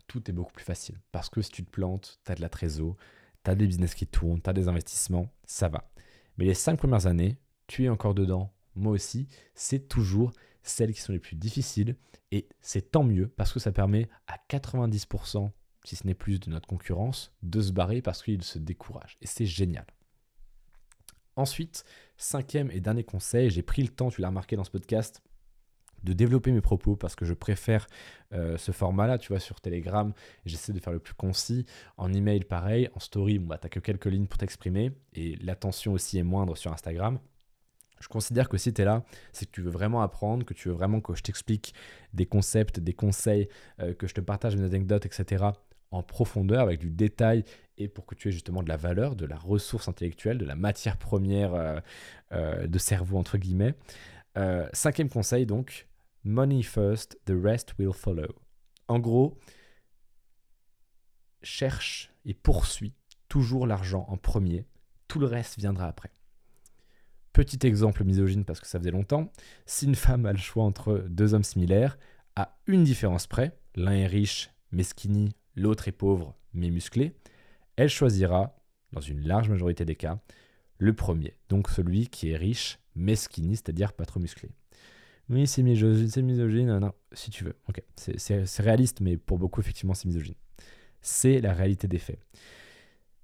tout 0.07 0.31
est 0.31 0.33
beaucoup 0.33 0.53
plus 0.53 0.63
facile. 0.63 1.01
Parce 1.11 1.27
que 1.27 1.41
si 1.41 1.51
tu 1.51 1.65
te 1.65 1.69
plantes, 1.69 2.21
tu 2.23 2.31
as 2.31 2.35
de 2.35 2.41
la 2.41 2.47
trésor, 2.47 2.95
tu 3.43 3.51
as 3.51 3.55
des 3.55 3.67
business 3.67 3.93
qui 3.93 4.07
tournent, 4.07 4.41
tu 4.41 4.49
as 4.49 4.53
des 4.53 4.69
investissements, 4.69 5.33
ça 5.43 5.67
va. 5.67 5.91
Mais 6.37 6.45
les 6.45 6.53
cinq 6.53 6.77
premières 6.77 7.07
années, 7.07 7.35
tu 7.67 7.83
es 7.83 7.89
encore 7.89 8.13
dedans, 8.13 8.53
moi 8.73 8.93
aussi, 8.93 9.27
c'est 9.53 9.89
toujours 9.89 10.31
celles 10.61 10.93
qui 10.93 11.01
sont 11.01 11.11
les 11.11 11.19
plus 11.19 11.35
difficiles. 11.35 11.97
Et 12.31 12.47
c'est 12.61 12.91
tant 12.91 13.03
mieux 13.03 13.27
parce 13.27 13.51
que 13.51 13.59
ça 13.59 13.73
permet 13.73 14.07
à 14.27 14.37
90%, 14.49 15.51
si 15.83 15.95
ce 15.95 16.07
n'est 16.07 16.13
plus, 16.13 16.39
de 16.39 16.49
notre 16.49 16.67
concurrence 16.67 17.31
de 17.41 17.61
se 17.61 17.71
barrer 17.71 18.01
parce 18.01 18.23
qu'ils 18.23 18.43
se 18.43 18.59
découragent. 18.59 19.17
Et 19.21 19.27
c'est 19.27 19.45
génial. 19.45 19.85
Ensuite, 21.35 21.83
cinquième 22.17 22.69
et 22.71 22.79
dernier 22.79 23.03
conseil, 23.03 23.49
j'ai 23.49 23.63
pris 23.63 23.81
le 23.81 23.89
temps, 23.89 24.09
tu 24.09 24.21
l'as 24.21 24.27
remarqué 24.27 24.55
dans 24.55 24.63
ce 24.63 24.71
podcast, 24.71 25.21
de 26.03 26.13
développer 26.13 26.51
mes 26.51 26.61
propos 26.61 26.95
parce 26.95 27.15
que 27.15 27.25
je 27.25 27.33
préfère 27.33 27.87
euh, 28.33 28.57
ce 28.57 28.71
format-là, 28.71 29.17
tu 29.17 29.29
vois, 29.29 29.39
sur 29.39 29.61
Telegram. 29.61 30.13
J'essaie 30.45 30.73
de 30.73 30.79
faire 30.79 30.93
le 30.93 30.99
plus 30.99 31.13
concis. 31.13 31.65
En 31.97 32.13
email, 32.13 32.43
pareil. 32.43 32.89
En 32.93 32.99
story, 32.99 33.39
bon, 33.39 33.47
bah, 33.47 33.57
tu 33.57 33.69
que 33.69 33.79
quelques 33.79 34.05
lignes 34.05 34.27
pour 34.27 34.37
t'exprimer. 34.37 34.91
Et 35.13 35.37
l'attention 35.37 35.93
aussi 35.93 36.17
est 36.17 36.23
moindre 36.23 36.55
sur 36.55 36.71
Instagram. 36.73 37.19
Je 38.01 38.09
considère 38.09 38.49
que 38.49 38.57
si 38.57 38.73
tu 38.73 38.81
es 38.81 38.85
là, 38.85 39.05
c'est 39.31 39.45
que 39.45 39.51
tu 39.51 39.61
veux 39.61 39.71
vraiment 39.71 40.01
apprendre, 40.01 40.45
que 40.45 40.53
tu 40.53 40.67
veux 40.67 40.73
vraiment 40.73 40.99
que 40.99 41.15
je 41.15 41.23
t'explique 41.23 41.73
des 42.13 42.25
concepts, 42.25 42.81
des 42.81 42.93
conseils, 42.93 43.47
euh, 43.79 43.93
que 43.93 44.07
je 44.07 44.13
te 44.13 44.19
partage 44.19 44.57
mes 44.57 44.65
anecdotes, 44.65 45.05
etc. 45.05 45.45
en 45.93 46.03
profondeur, 46.03 46.61
avec 46.61 46.79
du 46.79 46.89
détail, 46.89 47.43
et 47.77 47.87
pour 47.87 48.05
que 48.05 48.15
tu 48.15 48.29
aies 48.29 48.31
justement 48.31 48.63
de 48.63 48.69
la 48.69 48.77
valeur, 48.77 49.15
de 49.15 49.25
la 49.25 49.37
ressource 49.37 49.87
intellectuelle, 49.87 50.37
de 50.37 50.45
la 50.45 50.55
matière 50.55 50.97
première 50.97 51.81
euh, 52.31 52.67
de 52.67 52.77
cerveau, 52.77 53.17
entre 53.17 53.37
guillemets. 53.37 53.75
cinquième 54.73 55.09
conseil, 55.09 55.45
donc, 55.45 55.87
Money 56.23 56.63
first, 56.63 57.19
the 57.25 57.33
rest 57.33 57.73
will 57.77 57.93
follow. 57.93 58.33
En 58.87 58.99
gros, 58.99 59.37
cherche 61.41 62.11
et 62.25 62.33
poursuis 62.33 62.93
toujours 63.27 63.67
l'argent 63.67 64.05
en 64.09 64.17
premier, 64.17 64.65
tout 65.07 65.19
le 65.19 65.25
reste 65.25 65.57
viendra 65.57 65.87
après. 65.87 66.11
Petit 67.33 67.65
exemple 67.65 68.03
misogyne 68.03 68.45
parce 68.45 68.59
que 68.59 68.67
ça 68.67 68.79
faisait 68.79 68.91
longtemps, 68.91 69.31
si 69.65 69.85
une 69.85 69.95
femme 69.95 70.25
a 70.25 70.31
le 70.31 70.37
choix 70.37 70.63
entre 70.63 71.05
deux 71.09 71.33
hommes 71.33 71.43
similaires, 71.43 71.97
à 72.35 72.57
une 72.67 72.83
différence 72.83 73.27
près, 73.27 73.57
l'un 73.75 73.93
est 73.93 74.07
riche 74.07 74.51
mais 74.71 74.83
skinny, 74.83 75.29
l'autre 75.55 75.87
est 75.87 75.93
pauvre 75.93 76.35
mais 76.53 76.69
musclé, 76.69 77.15
elle 77.75 77.89
choisira, 77.89 78.55
dans 78.91 79.01
une 79.01 79.27
large 79.27 79.49
majorité 79.49 79.85
des 79.85 79.95
cas, 79.95 80.19
le 80.77 80.93
premier, 80.93 81.35
donc 81.49 81.69
celui 81.69 82.07
qui 82.07 82.31
est 82.31 82.37
riche 82.37 82.79
mais 82.95 83.15
skinny, 83.15 83.55
c'est-à-dire 83.55 83.93
pas 83.93 84.05
trop 84.05 84.19
musclé. 84.19 84.49
Oui, 85.29 85.47
c'est 85.47 85.63
misogyne, 85.63 86.09
c'est 86.09 86.21
misogyne. 86.21 86.77
Non, 86.79 86.93
si 87.13 87.31
tu 87.31 87.43
veux. 87.43 87.55
C'est 87.95 88.59
réaliste, 88.59 88.99
mais 89.01 89.17
pour 89.17 89.39
beaucoup, 89.39 89.61
effectivement, 89.61 89.93
c'est 89.93 90.07
misogyne. 90.07 90.35
C'est 91.01 91.39
la 91.39 91.53
réalité 91.53 91.87
des 91.87 91.97
faits. 91.97 92.19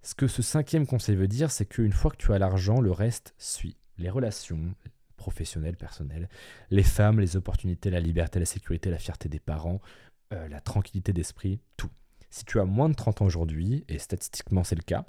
Ce 0.02 0.16
que 0.16 0.28
ce 0.28 0.42
cinquième 0.42 0.88
conseil 0.88 1.16
veut 1.16 1.28
dire, 1.28 1.52
c'est 1.52 1.66
qu'une 1.66 1.92
fois 1.92 2.12
que 2.12 2.18
tu 2.18 2.32
as 2.34 2.40
l'argent, 2.40 2.80
le 2.80 2.92
reste 2.92 3.34
suit. 3.38 3.76
Les 3.98 4.10
relations 4.10 4.74
professionnelles, 5.18 5.76
personnelles, 5.76 6.30
les 6.70 6.84
femmes, 6.84 7.20
les 7.20 7.36
opportunités, 7.36 7.90
la 7.90 8.00
liberté, 8.00 8.40
la 8.40 8.46
sécurité, 8.46 8.90
la 8.90 8.98
fierté 8.98 9.28
des 9.28 9.40
parents, 9.40 9.82
euh, 10.32 10.48
la 10.48 10.62
tranquillité 10.62 11.12
d'esprit, 11.12 11.60
tout. 11.76 11.90
Si 12.30 12.46
tu 12.46 12.60
as 12.60 12.66
moins 12.66 12.90
de 12.90 12.94
30 12.94 13.22
ans 13.22 13.26
aujourd'hui, 13.26 13.86
et 13.88 14.00
statistiquement 14.00 14.64
c'est 14.64 14.76
le 14.76 14.84
cas, 14.84 15.06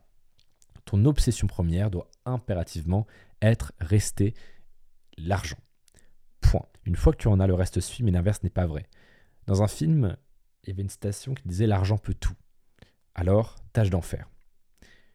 ton 0.85 1.04
obsession 1.04 1.46
première 1.46 1.90
doit 1.90 2.11
impérativement 2.24 3.06
être 3.42 3.72
rester 3.80 4.35
l'argent. 5.18 5.59
Point. 6.40 6.66
Une 6.85 6.96
fois 6.96 7.12
que 7.12 7.18
tu 7.18 7.28
en 7.28 7.40
as, 7.40 7.46
le 7.46 7.54
reste 7.54 7.80
suit, 7.80 8.02
mais 8.02 8.11
l'inverse 8.11 8.42
n'est 8.42 8.50
pas 8.50 8.66
vrai. 8.66 8.87
Dans 9.46 9.62
un 9.62 9.68
film, 9.68 10.16
il 10.64 10.70
y 10.70 10.72
avait 10.72 10.83
une 10.83 10.88
citation 10.88 11.35
qui 11.35 11.46
disait 11.46 11.66
L'argent 11.66 11.98
peut 11.98 12.14
tout. 12.14 12.35
Alors, 13.14 13.56
tâche 13.72 13.90
d'en 13.90 14.00
faire. 14.00 14.28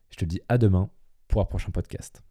Je 0.09 0.17
te 0.17 0.25
dis 0.25 0.41
à 0.47 0.57
demain 0.57 0.89
pour 1.27 1.41
un 1.41 1.45
prochain 1.45 1.71
podcast. 1.71 2.21